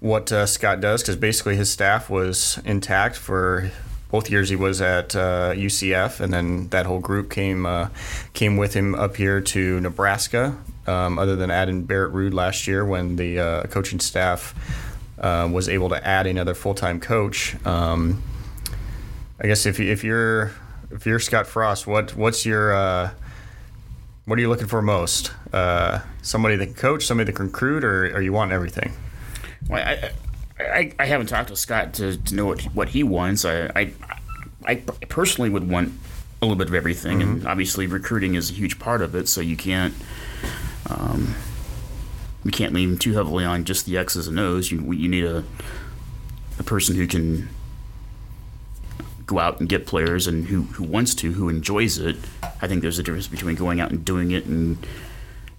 what 0.00 0.32
uh, 0.32 0.46
Scott 0.46 0.80
does 0.80 1.02
because 1.02 1.16
basically 1.16 1.56
his 1.56 1.68
staff 1.68 2.08
was 2.08 2.58
intact 2.64 3.16
for 3.16 3.70
both 4.10 4.30
years 4.30 4.48
he 4.48 4.56
was 4.56 4.80
at 4.80 5.16
uh, 5.16 5.52
UCF, 5.52 6.20
and 6.20 6.32
then 6.32 6.68
that 6.68 6.86
whole 6.86 7.00
group 7.00 7.30
came 7.30 7.66
uh, 7.66 7.88
came 8.32 8.56
with 8.56 8.74
him 8.74 8.94
up 8.94 9.16
here 9.16 9.40
to 9.40 9.80
Nebraska. 9.80 10.56
Um, 10.86 11.18
other 11.18 11.34
than 11.34 11.50
adding 11.50 11.82
Barrett 11.82 12.12
Ruud 12.12 12.32
last 12.32 12.68
year, 12.68 12.84
when 12.84 13.16
the 13.16 13.40
uh, 13.40 13.62
coaching 13.64 13.98
staff 13.98 14.54
uh, 15.18 15.48
was 15.50 15.68
able 15.68 15.88
to 15.88 16.06
add 16.06 16.26
another 16.26 16.54
full 16.54 16.74
time 16.74 17.00
coach. 17.00 17.56
Um, 17.66 18.22
I 19.40 19.46
guess 19.46 19.66
if 19.66 19.80
if 19.80 20.04
you're 20.04 20.52
if 20.90 21.06
you're 21.06 21.18
Scott 21.18 21.46
Frost, 21.46 21.86
what 21.86 22.14
what's 22.16 22.46
your 22.46 22.74
uh, 22.74 23.10
what 24.24 24.38
are 24.38 24.42
you 24.42 24.48
looking 24.48 24.66
for 24.66 24.82
most? 24.82 25.32
Uh, 25.52 26.00
somebody 26.22 26.56
that 26.56 26.66
can 26.66 26.74
coach, 26.74 27.06
somebody 27.06 27.26
that 27.26 27.36
can 27.36 27.46
recruit, 27.46 27.84
or, 27.84 28.14
or 28.14 28.20
you 28.20 28.32
want 28.32 28.52
everything? 28.52 28.92
Well, 29.68 29.86
I, 29.86 30.12
I, 30.58 30.92
I 30.98 31.06
haven't 31.06 31.26
talked 31.26 31.48
to 31.48 31.56
Scott 31.56 31.94
to, 31.94 32.16
to 32.16 32.34
know 32.34 32.46
what, 32.46 32.62
what 32.74 32.88
he 32.90 33.02
wants. 33.02 33.44
I, 33.44 33.70
I, 33.76 33.92
I 34.64 34.76
personally 35.08 35.50
would 35.50 35.68
want 35.68 35.92
a 36.40 36.46
little 36.46 36.56
bit 36.56 36.68
of 36.68 36.74
everything, 36.74 37.20
mm-hmm. 37.20 37.32
and 37.38 37.46
obviously 37.46 37.86
recruiting 37.86 38.34
is 38.34 38.50
a 38.50 38.54
huge 38.54 38.78
part 38.78 39.02
of 39.02 39.14
it. 39.14 39.28
So 39.28 39.40
you 39.40 39.56
can't, 39.56 39.94
um, 40.88 41.34
you 42.44 42.50
can't 42.50 42.72
lean 42.72 42.98
too 42.98 43.14
heavily 43.14 43.44
on 43.44 43.64
just 43.64 43.86
the 43.86 43.98
X's 43.98 44.28
and 44.28 44.38
O's. 44.38 44.70
You 44.70 44.92
you 44.92 45.08
need 45.08 45.24
a 45.24 45.44
a 46.58 46.62
person 46.62 46.96
who 46.96 47.06
can 47.06 47.48
go 49.26 49.38
out 49.38 49.60
and 49.60 49.68
get 49.68 49.86
players 49.86 50.26
and 50.26 50.46
who, 50.46 50.62
who 50.62 50.84
wants 50.84 51.14
to, 51.16 51.32
who 51.32 51.48
enjoys 51.48 51.98
it. 51.98 52.16
I 52.62 52.68
think 52.68 52.82
there's 52.82 52.98
a 52.98 53.02
difference 53.02 53.26
between 53.26 53.56
going 53.56 53.80
out 53.80 53.90
and 53.90 54.04
doing 54.04 54.30
it 54.30 54.46
and 54.46 54.86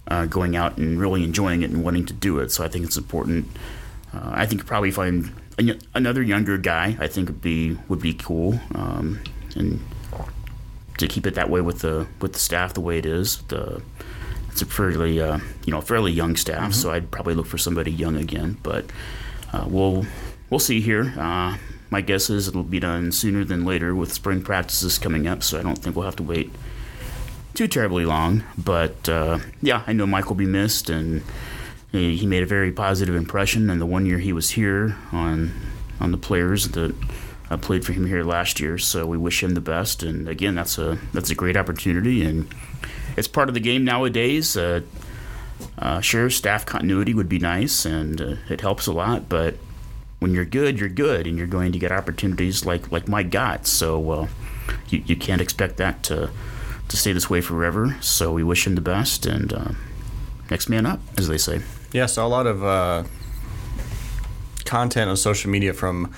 uh, 0.08 0.24
going 0.24 0.56
out 0.56 0.78
and 0.78 0.98
really 0.98 1.22
enjoying 1.22 1.62
it 1.62 1.70
and 1.70 1.84
wanting 1.84 2.06
to 2.06 2.14
do 2.14 2.38
it. 2.38 2.50
So 2.50 2.64
I 2.64 2.68
think 2.68 2.86
it's 2.86 2.96
important 2.96 3.46
uh, 4.14 4.30
I 4.32 4.46
think 4.46 4.64
probably 4.66 4.90
find 4.90 5.32
another 5.94 6.22
younger 6.22 6.58
guy. 6.58 6.96
I 7.00 7.06
think 7.06 7.28
would 7.28 7.42
be 7.42 7.76
would 7.88 8.00
be 8.00 8.14
cool, 8.14 8.60
um, 8.74 9.20
and 9.56 9.84
to 10.98 11.06
keep 11.06 11.26
it 11.26 11.34
that 11.34 11.50
way 11.50 11.60
with 11.60 11.80
the 11.80 12.06
with 12.20 12.32
the 12.32 12.38
staff 12.38 12.74
the 12.74 12.80
way 12.80 12.98
it 12.98 13.06
is. 13.06 13.38
The 13.48 13.82
it's 14.50 14.62
a 14.62 14.66
fairly 14.66 15.20
uh, 15.20 15.38
you 15.64 15.72
know 15.72 15.80
fairly 15.80 16.12
young 16.12 16.36
staff, 16.36 16.58
mm-hmm. 16.58 16.72
so 16.72 16.90
I'd 16.90 17.10
probably 17.10 17.34
look 17.34 17.46
for 17.46 17.58
somebody 17.58 17.90
young 17.90 18.16
again. 18.16 18.58
But 18.62 18.86
uh, 19.52 19.66
we'll 19.68 20.06
we'll 20.50 20.60
see 20.60 20.80
here. 20.80 21.14
Uh, 21.18 21.56
my 21.90 22.00
guess 22.00 22.28
is 22.28 22.48
it'll 22.48 22.62
be 22.62 22.80
done 22.80 23.12
sooner 23.12 23.44
than 23.44 23.64
later 23.64 23.94
with 23.94 24.12
spring 24.12 24.42
practices 24.42 24.98
coming 24.98 25.26
up, 25.26 25.42
so 25.42 25.58
I 25.58 25.62
don't 25.62 25.78
think 25.78 25.96
we'll 25.96 26.04
have 26.04 26.16
to 26.16 26.22
wait 26.22 26.50
too 27.54 27.66
terribly 27.66 28.04
long. 28.04 28.44
But 28.56 29.08
uh, 29.08 29.38
yeah, 29.62 29.82
I 29.86 29.92
know 29.92 30.06
Mike 30.06 30.28
will 30.28 30.36
be 30.36 30.46
missed 30.46 30.90
and 30.90 31.22
he 31.90 32.26
made 32.26 32.42
a 32.42 32.46
very 32.46 32.72
positive 32.72 33.14
impression. 33.14 33.70
And 33.70 33.80
the 33.80 33.86
one 33.86 34.06
year 34.06 34.18
he 34.18 34.32
was 34.32 34.50
here 34.50 34.96
on 35.12 35.52
on 36.00 36.12
the 36.12 36.18
players 36.18 36.68
that 36.68 36.94
played 37.56 37.84
for 37.84 37.92
him 37.92 38.06
here 38.06 38.22
last 38.22 38.60
year, 38.60 38.76
so 38.76 39.06
we 39.06 39.16
wish 39.16 39.42
him 39.42 39.54
the 39.54 39.60
best. 39.60 40.02
And 40.02 40.28
again, 40.28 40.54
that's 40.54 40.76
a 40.76 40.98
that's 41.12 41.30
a 41.30 41.34
great 41.34 41.56
opportunity, 41.56 42.22
and 42.22 42.52
it's 43.16 43.28
part 43.28 43.48
of 43.48 43.54
the 43.54 43.60
game 43.60 43.84
nowadays. 43.84 44.56
Uh, 44.56 44.82
uh, 45.78 46.00
sure, 46.00 46.28
staff 46.28 46.66
continuity 46.66 47.14
would 47.14 47.28
be 47.28 47.38
nice, 47.38 47.84
and 47.84 48.20
uh, 48.20 48.34
it 48.50 48.60
helps 48.60 48.86
a 48.86 48.92
lot. 48.92 49.28
But 49.28 49.54
when 50.18 50.34
you're 50.34 50.44
good, 50.44 50.78
you're 50.78 50.88
good, 50.88 51.26
and 51.26 51.38
you're 51.38 51.46
going 51.46 51.72
to 51.72 51.78
get 51.78 51.90
opportunities 51.90 52.66
like 52.66 52.92
like 52.92 53.08
Mike 53.08 53.30
got. 53.30 53.66
So 53.66 54.10
uh, 54.10 54.28
you 54.90 55.02
you 55.06 55.16
can't 55.16 55.40
expect 55.40 55.78
that 55.78 56.02
to 56.04 56.30
to 56.88 56.96
stay 56.96 57.12
this 57.12 57.30
way 57.30 57.40
forever. 57.40 57.96
So 58.00 58.32
we 58.32 58.44
wish 58.44 58.66
him 58.66 58.74
the 58.74 58.82
best, 58.82 59.24
and 59.24 59.52
uh, 59.52 59.70
next 60.50 60.68
man 60.68 60.84
up, 60.84 61.00
as 61.16 61.28
they 61.28 61.38
say. 61.38 61.62
Yeah, 61.92 62.06
so 62.06 62.26
a 62.26 62.28
lot 62.28 62.46
of 62.46 62.64
uh, 62.64 63.04
content 64.64 65.10
on 65.10 65.16
social 65.16 65.50
media 65.50 65.72
from 65.72 66.12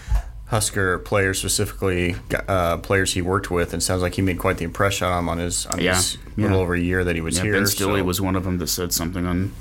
Husker 0.47 0.99
players, 0.99 1.39
specifically 1.39 2.17
uh, 2.49 2.79
players 2.79 3.15
he 3.15 3.23
worked 3.23 3.51
with, 3.53 3.73
and 3.73 3.81
sounds 3.81 4.03
like 4.03 4.15
he 4.15 4.23
made 4.23 4.39
quite 4.39 4.59
the 4.59 4.65
impression 4.65 5.07
on 5.07 5.21
him 5.21 5.29
on 5.29 5.39
his, 5.39 5.67
on 5.67 5.81
yeah, 5.81 5.95
his 5.95 6.19
yeah. 6.37 6.43
little 6.43 6.59
over 6.61 6.75
a 6.75 6.81
year 6.81 7.05
that 7.05 7.15
he 7.15 7.21
was 7.23 7.37
yeah, 7.37 7.45
here. 7.45 7.53
Ben 7.53 7.67
Stille 7.67 7.97
so. 7.97 8.03
was 8.03 8.21
one 8.21 8.35
of 8.35 8.43
them 8.43 8.59
that 8.59 8.67
said 8.67 8.93
something 8.93 9.27
on. 9.27 9.53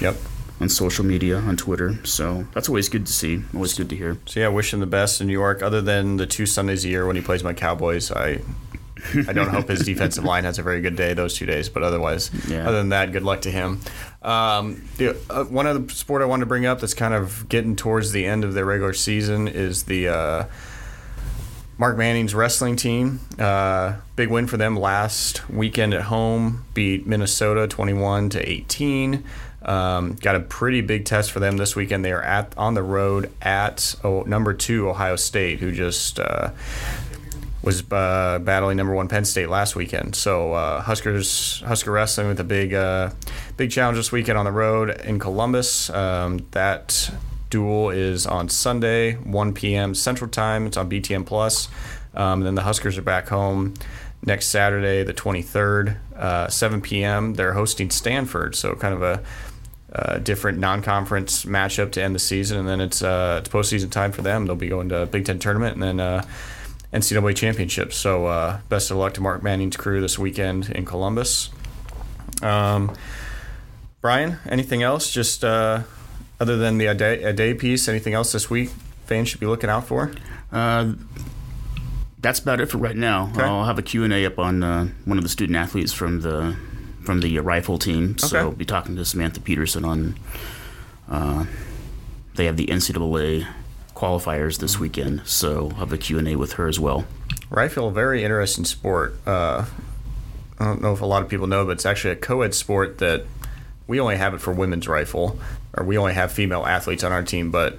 Yep. 0.00 0.16
On 0.60 0.68
social 0.68 1.04
media, 1.04 1.38
on 1.38 1.56
Twitter, 1.56 2.04
so 2.04 2.44
that's 2.52 2.68
always 2.68 2.88
good 2.88 3.06
to 3.06 3.12
see. 3.12 3.44
Always 3.54 3.74
good 3.74 3.88
to 3.90 3.96
hear. 3.96 4.18
So 4.26 4.40
yeah, 4.40 4.48
wish 4.48 4.74
him 4.74 4.80
the 4.80 4.86
best 4.86 5.20
in 5.20 5.28
New 5.28 5.32
York. 5.32 5.62
Other 5.62 5.80
than 5.80 6.16
the 6.16 6.26
two 6.26 6.46
Sundays 6.46 6.84
a 6.84 6.88
year 6.88 7.06
when 7.06 7.14
he 7.14 7.22
plays 7.22 7.44
my 7.44 7.52
Cowboys, 7.54 8.10
I 8.10 8.40
I 9.28 9.32
don't 9.32 9.48
hope 9.48 9.68
his 9.68 9.84
defensive 9.84 10.24
line 10.24 10.44
has 10.44 10.58
a 10.58 10.62
very 10.62 10.80
good 10.80 10.96
day 10.96 11.14
those 11.14 11.34
two 11.34 11.46
days, 11.46 11.68
but 11.68 11.82
otherwise, 11.82 12.30
yeah. 12.48 12.68
other 12.68 12.78
than 12.78 12.90
that, 12.90 13.12
good 13.12 13.22
luck 13.22 13.42
to 13.42 13.50
him. 13.50 13.80
Um, 14.22 14.82
the, 14.96 15.16
uh, 15.30 15.44
one 15.44 15.66
other 15.66 15.88
sport 15.90 16.22
I 16.22 16.24
wanted 16.24 16.40
to 16.40 16.46
bring 16.46 16.66
up 16.66 16.80
that's 16.80 16.94
kind 16.94 17.14
of 17.14 17.48
getting 17.48 17.76
towards 17.76 18.12
the 18.12 18.24
end 18.24 18.44
of 18.44 18.54
their 18.54 18.64
regular 18.64 18.92
season 18.92 19.48
is 19.48 19.84
the 19.84 20.08
uh, 20.08 20.44
Mark 21.78 21.96
Manning's 21.96 22.34
wrestling 22.34 22.74
team. 22.74 23.20
Uh, 23.38 23.96
big 24.16 24.28
win 24.28 24.48
for 24.48 24.56
them 24.56 24.76
last 24.76 25.48
weekend 25.48 25.94
at 25.94 26.02
home, 26.02 26.64
beat 26.74 27.06
Minnesota 27.06 27.68
21 27.68 28.30
to 28.30 28.48
18. 28.48 29.24
Um, 29.62 30.14
got 30.14 30.34
a 30.34 30.40
pretty 30.40 30.80
big 30.80 31.04
test 31.04 31.30
for 31.30 31.40
them 31.40 31.56
this 31.56 31.76
weekend. 31.76 32.04
They 32.04 32.12
are 32.12 32.22
at 32.22 32.56
on 32.56 32.74
the 32.74 32.82
road 32.82 33.30
at 33.42 33.94
oh, 34.02 34.22
number 34.22 34.54
two 34.54 34.88
Ohio 34.88 35.16
State, 35.16 35.60
who 35.60 35.70
just 35.70 36.18
uh, 36.18 36.50
was 37.62 37.82
uh, 37.92 38.38
battling 38.42 38.76
number 38.76 38.94
one 38.94 39.08
Penn 39.08 39.24
State 39.24 39.48
last 39.48 39.74
weekend. 39.74 40.14
So 40.14 40.52
uh, 40.52 40.80
Huskers 40.82 41.60
Husker 41.66 41.90
wrestling 41.90 42.28
with 42.28 42.40
a 42.40 42.44
big 42.44 42.74
uh, 42.74 43.10
big 43.56 43.70
challenge 43.70 43.96
this 43.96 44.12
weekend 44.12 44.38
on 44.38 44.44
the 44.44 44.52
road 44.52 45.00
in 45.00 45.18
Columbus. 45.18 45.90
Um, 45.90 46.46
that 46.52 47.10
duel 47.50 47.90
is 47.90 48.26
on 48.26 48.48
Sunday, 48.48 49.14
1 49.14 49.54
p.m. 49.54 49.94
Central 49.94 50.30
Time. 50.30 50.66
It's 50.66 50.76
on 50.76 50.88
BTN 50.88 51.26
Plus. 51.26 51.68
Um, 52.14 52.40
then 52.40 52.54
the 52.54 52.62
Huskers 52.62 52.98
are 52.98 53.02
back 53.02 53.28
home 53.28 53.74
next 54.24 54.46
Saturday, 54.48 55.04
the 55.04 55.14
23rd, 55.14 55.96
uh, 56.16 56.48
7 56.48 56.80
p.m. 56.80 57.34
They're 57.34 57.52
hosting 57.52 57.90
Stanford, 57.90 58.54
so 58.54 58.74
kind 58.74 58.94
of 58.94 59.02
a 59.02 59.22
uh, 59.92 60.18
different 60.18 60.58
non-conference 60.58 61.44
matchup 61.44 61.92
to 61.92 62.02
end 62.02 62.14
the 62.14 62.18
season, 62.18 62.58
and 62.58 62.68
then 62.68 62.80
it's 62.80 63.02
uh, 63.02 63.38
it's 63.40 63.48
postseason 63.48 63.90
time 63.90 64.12
for 64.12 64.22
them. 64.22 64.46
They'll 64.46 64.56
be 64.56 64.68
going 64.68 64.90
to 64.90 65.06
Big 65.06 65.24
Ten 65.24 65.38
tournament, 65.38 65.74
and 65.74 65.82
then 65.82 66.00
uh, 66.00 66.26
NCAA 66.92 67.36
championships. 67.36 67.96
So 67.96 68.26
uh, 68.26 68.60
best 68.68 68.90
of 68.90 68.96
luck 68.96 69.14
to 69.14 69.20
Mark 69.20 69.42
Manning's 69.42 69.76
crew 69.76 70.00
this 70.00 70.18
weekend 70.18 70.70
in 70.70 70.84
Columbus. 70.84 71.50
Um, 72.42 72.94
Brian, 74.00 74.38
anything 74.48 74.82
else? 74.82 75.10
Just 75.10 75.44
uh, 75.44 75.82
other 76.40 76.56
than 76.56 76.78
the 76.78 76.86
Ade, 76.86 77.02
a 77.24 77.32
day 77.32 77.52
piece, 77.54 77.88
anything 77.88 78.14
else 78.14 78.32
this 78.32 78.48
week 78.48 78.70
fans 79.06 79.28
should 79.28 79.40
be 79.40 79.46
looking 79.46 79.70
out 79.70 79.86
for? 79.86 80.12
Uh, 80.52 80.92
that's 82.20 82.38
about 82.38 82.60
it 82.60 82.66
for 82.66 82.78
right 82.78 82.96
now. 82.96 83.30
Okay. 83.32 83.42
I'll 83.42 83.64
have 83.64 83.78
a 83.78 83.82
Q&A 83.82 84.24
up 84.26 84.38
on 84.38 84.62
uh, 84.62 84.88
one 85.04 85.18
of 85.18 85.24
the 85.24 85.30
student 85.30 85.56
athletes 85.56 85.92
from 85.92 86.20
the 86.20 86.56
from 87.04 87.20
the 87.20 87.38
rifle 87.38 87.78
team. 87.78 88.18
So 88.18 88.26
Okay. 88.26 88.38
I'll 88.38 88.50
be 88.52 88.64
talking 88.66 88.96
to 88.96 89.04
Samantha 89.04 89.40
Peterson 89.40 89.84
on. 89.84 90.18
Uh, 91.08 91.46
they 92.34 92.44
have 92.44 92.56
the 92.56 92.66
NCAA 92.66 93.46
qualifiers 93.98 94.58
this 94.58 94.78
weekend, 94.78 95.26
so 95.26 95.70
I'll 95.72 95.80
have 95.80 95.92
a 95.92 95.98
Q 95.98 96.18
and 96.18 96.28
A 96.28 96.36
with 96.36 96.52
her 96.52 96.68
as 96.68 96.78
well. 96.78 97.04
Rifle, 97.50 97.90
very 97.90 98.22
interesting 98.22 98.64
sport. 98.64 99.16
Uh, 99.26 99.66
I 100.60 100.64
don't 100.64 100.80
know 100.80 100.92
if 100.92 101.00
a 101.00 101.06
lot 101.06 101.22
of 101.22 101.28
people 101.28 101.48
know, 101.48 101.66
but 101.66 101.72
it's 101.72 101.86
actually 101.86 102.12
a 102.12 102.16
co-ed 102.16 102.54
sport 102.54 102.98
that 102.98 103.24
we 103.88 103.98
only 103.98 104.16
have 104.16 104.34
it 104.34 104.38
for 104.38 104.52
women's 104.52 104.86
rifle, 104.86 105.38
or 105.76 105.84
we 105.84 105.98
only 105.98 106.14
have 106.14 106.30
female 106.30 106.64
athletes 106.64 107.02
on 107.02 107.10
our 107.10 107.24
team. 107.24 107.50
But 107.50 107.78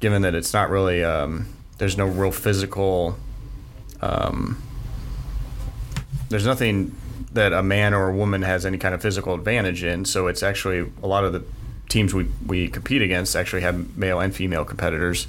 given 0.00 0.22
that 0.22 0.34
it's 0.34 0.54
not 0.54 0.70
really, 0.70 1.04
um, 1.04 1.46
there's 1.76 1.98
no 1.98 2.06
real 2.06 2.32
physical, 2.32 3.18
um, 4.00 4.62
there's 6.30 6.46
nothing 6.46 6.96
that 7.32 7.52
a 7.52 7.62
man 7.62 7.92
or 7.92 8.08
a 8.08 8.16
woman 8.16 8.42
has 8.42 8.64
any 8.64 8.78
kind 8.78 8.94
of 8.94 9.02
physical 9.02 9.34
advantage 9.34 9.84
in. 9.84 10.06
So 10.06 10.26
it's 10.26 10.42
actually 10.42 10.90
a 11.02 11.06
lot 11.06 11.24
of 11.24 11.32
the 11.32 11.44
teams 11.90 12.14
we, 12.14 12.26
we 12.46 12.68
compete 12.68 13.02
against 13.02 13.36
actually 13.36 13.60
have 13.62 13.98
male 13.98 14.18
and 14.20 14.34
female 14.34 14.64
competitors. 14.64 15.26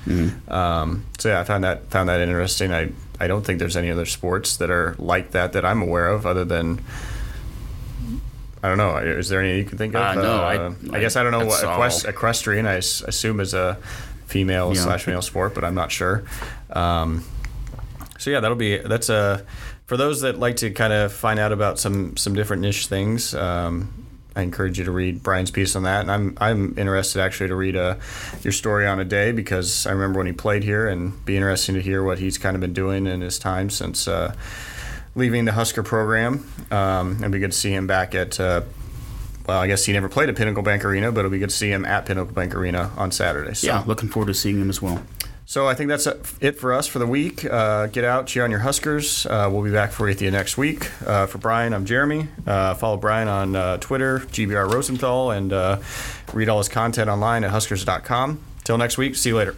Um, 0.47 1.03
so 1.19 1.27
yeah, 1.29 1.41
I 1.41 1.43
found 1.43 1.65
that 1.65 1.87
found 1.91 2.07
that 2.07 2.21
interesting. 2.21 2.71
I 2.71 2.91
I 3.19 3.27
don't 3.27 3.45
think 3.45 3.59
there's 3.59 3.75
any 3.75 3.91
other 3.91 4.05
sports 4.05 4.55
that 4.57 4.69
are 4.71 4.95
like 4.97 5.31
that 5.31 5.51
that 5.53 5.65
I'm 5.65 5.81
aware 5.81 6.07
of, 6.07 6.25
other 6.25 6.45
than. 6.45 6.79
I 8.63 8.67
don't 8.69 8.77
know. 8.77 8.95
Is 8.97 9.27
there 9.29 9.41
any 9.41 9.57
you 9.57 9.65
can 9.65 9.77
think 9.79 9.95
of? 9.95 10.01
Uh, 10.17 10.21
no, 10.21 10.35
I- 10.43 10.95
I 10.95 10.99
guess 10.99 11.15
I 11.15 11.23
don't 11.23 11.31
know 11.31 11.45
what 11.45 11.63
equest, 11.63 12.07
equestrian. 12.07 12.67
I 12.67 12.77
s- 12.77 13.01
assume 13.01 13.39
is 13.39 13.55
a 13.55 13.77
female 14.27 14.71
Yeah. 14.75 14.81
slash 14.83 15.07
male 15.07 15.23
sport, 15.23 15.55
but 15.55 15.63
I'm 15.63 15.73
not 15.73 15.91
sure. 15.91 16.23
Um, 16.71 17.23
so 18.19 18.29
yeah, 18.29 18.39
that'll 18.39 18.55
be 18.57 18.77
that's 18.77 19.09
a 19.09 19.43
for 19.87 19.97
those 19.97 20.21
that 20.21 20.37
like 20.37 20.57
to 20.57 20.69
kind 20.69 20.93
of 20.93 21.11
find 21.11 21.39
out 21.39 21.51
about 21.51 21.79
some 21.79 22.15
some 22.17 22.35
different 22.35 22.61
niche 22.61 22.85
things. 22.85 23.33
Um, 23.33 24.00
I 24.35 24.43
encourage 24.43 24.79
you 24.79 24.85
to 24.85 24.91
read 24.91 25.23
Brian's 25.23 25.51
piece 25.51 25.75
on 25.75 25.83
that, 25.83 26.01
and 26.01 26.11
I'm 26.11 26.37
I'm 26.39 26.77
interested 26.77 27.21
actually 27.21 27.49
to 27.49 27.55
read 27.55 27.75
uh, 27.75 27.95
your 28.41 28.53
story 28.53 28.87
on 28.87 28.99
Ade 28.99 29.35
because 29.35 29.85
I 29.85 29.91
remember 29.91 30.19
when 30.19 30.27
he 30.27 30.33
played 30.33 30.63
here, 30.63 30.87
and 30.87 31.23
be 31.25 31.35
interesting 31.35 31.75
to 31.75 31.81
hear 31.81 32.03
what 32.03 32.19
he's 32.19 32.37
kind 32.37 32.55
of 32.55 32.61
been 32.61 32.73
doing 32.73 33.07
in 33.07 33.21
his 33.21 33.37
time 33.37 33.69
since 33.69 34.07
uh, 34.07 34.33
leaving 35.15 35.45
the 35.45 35.51
Husker 35.51 35.83
program. 35.83 36.47
Um, 36.71 37.17
it'd 37.17 37.31
be 37.31 37.39
good 37.39 37.51
to 37.51 37.57
see 37.57 37.73
him 37.73 37.87
back 37.87 38.15
at. 38.15 38.39
Uh, 38.39 38.61
well, 39.47 39.59
I 39.59 39.67
guess 39.67 39.83
he 39.85 39.91
never 39.91 40.07
played 40.07 40.29
at 40.29 40.35
Pinnacle 40.35 40.63
Bank 40.63 40.85
Arena, 40.85 41.11
but 41.11 41.21
it'll 41.21 41.31
be 41.31 41.39
good 41.39 41.49
to 41.49 41.55
see 41.55 41.71
him 41.71 41.83
at 41.83 42.05
Pinnacle 42.05 42.33
Bank 42.33 42.55
Arena 42.55 42.91
on 42.95 43.11
Saturday. 43.11 43.55
So. 43.55 43.67
Yeah, 43.67 43.83
looking 43.85 44.07
forward 44.07 44.27
to 44.27 44.33
seeing 44.33 44.61
him 44.61 44.69
as 44.69 44.81
well. 44.81 45.03
So 45.51 45.67
I 45.67 45.73
think 45.73 45.89
that's 45.89 46.07
it 46.39 46.53
for 46.53 46.71
us 46.71 46.87
for 46.87 46.99
the 46.99 47.05
week. 47.05 47.43
Uh, 47.43 47.87
get 47.87 48.05
out, 48.05 48.25
cheer 48.25 48.45
on 48.45 48.51
your 48.51 48.61
Huskers. 48.61 49.25
Uh, 49.25 49.49
we'll 49.51 49.63
be 49.63 49.69
back 49.69 49.91
for 49.91 50.09
you 50.09 50.31
next 50.31 50.57
week. 50.57 50.89
Uh, 51.05 51.25
for 51.25 51.39
Brian, 51.39 51.73
I'm 51.73 51.83
Jeremy. 51.83 52.29
Uh, 52.47 52.73
follow 52.75 52.95
Brian 52.95 53.27
on 53.27 53.57
uh, 53.57 53.75
Twitter, 53.75 54.19
GBR 54.19 54.71
Rosenthal, 54.71 55.31
and 55.31 55.51
uh, 55.51 55.81
read 56.31 56.47
all 56.47 56.59
his 56.59 56.69
content 56.69 57.09
online 57.09 57.43
at 57.43 57.51
huskers.com. 57.51 58.39
Till 58.63 58.77
next 58.77 58.97
week, 58.97 59.17
see 59.17 59.31
you 59.31 59.35
later. 59.35 59.57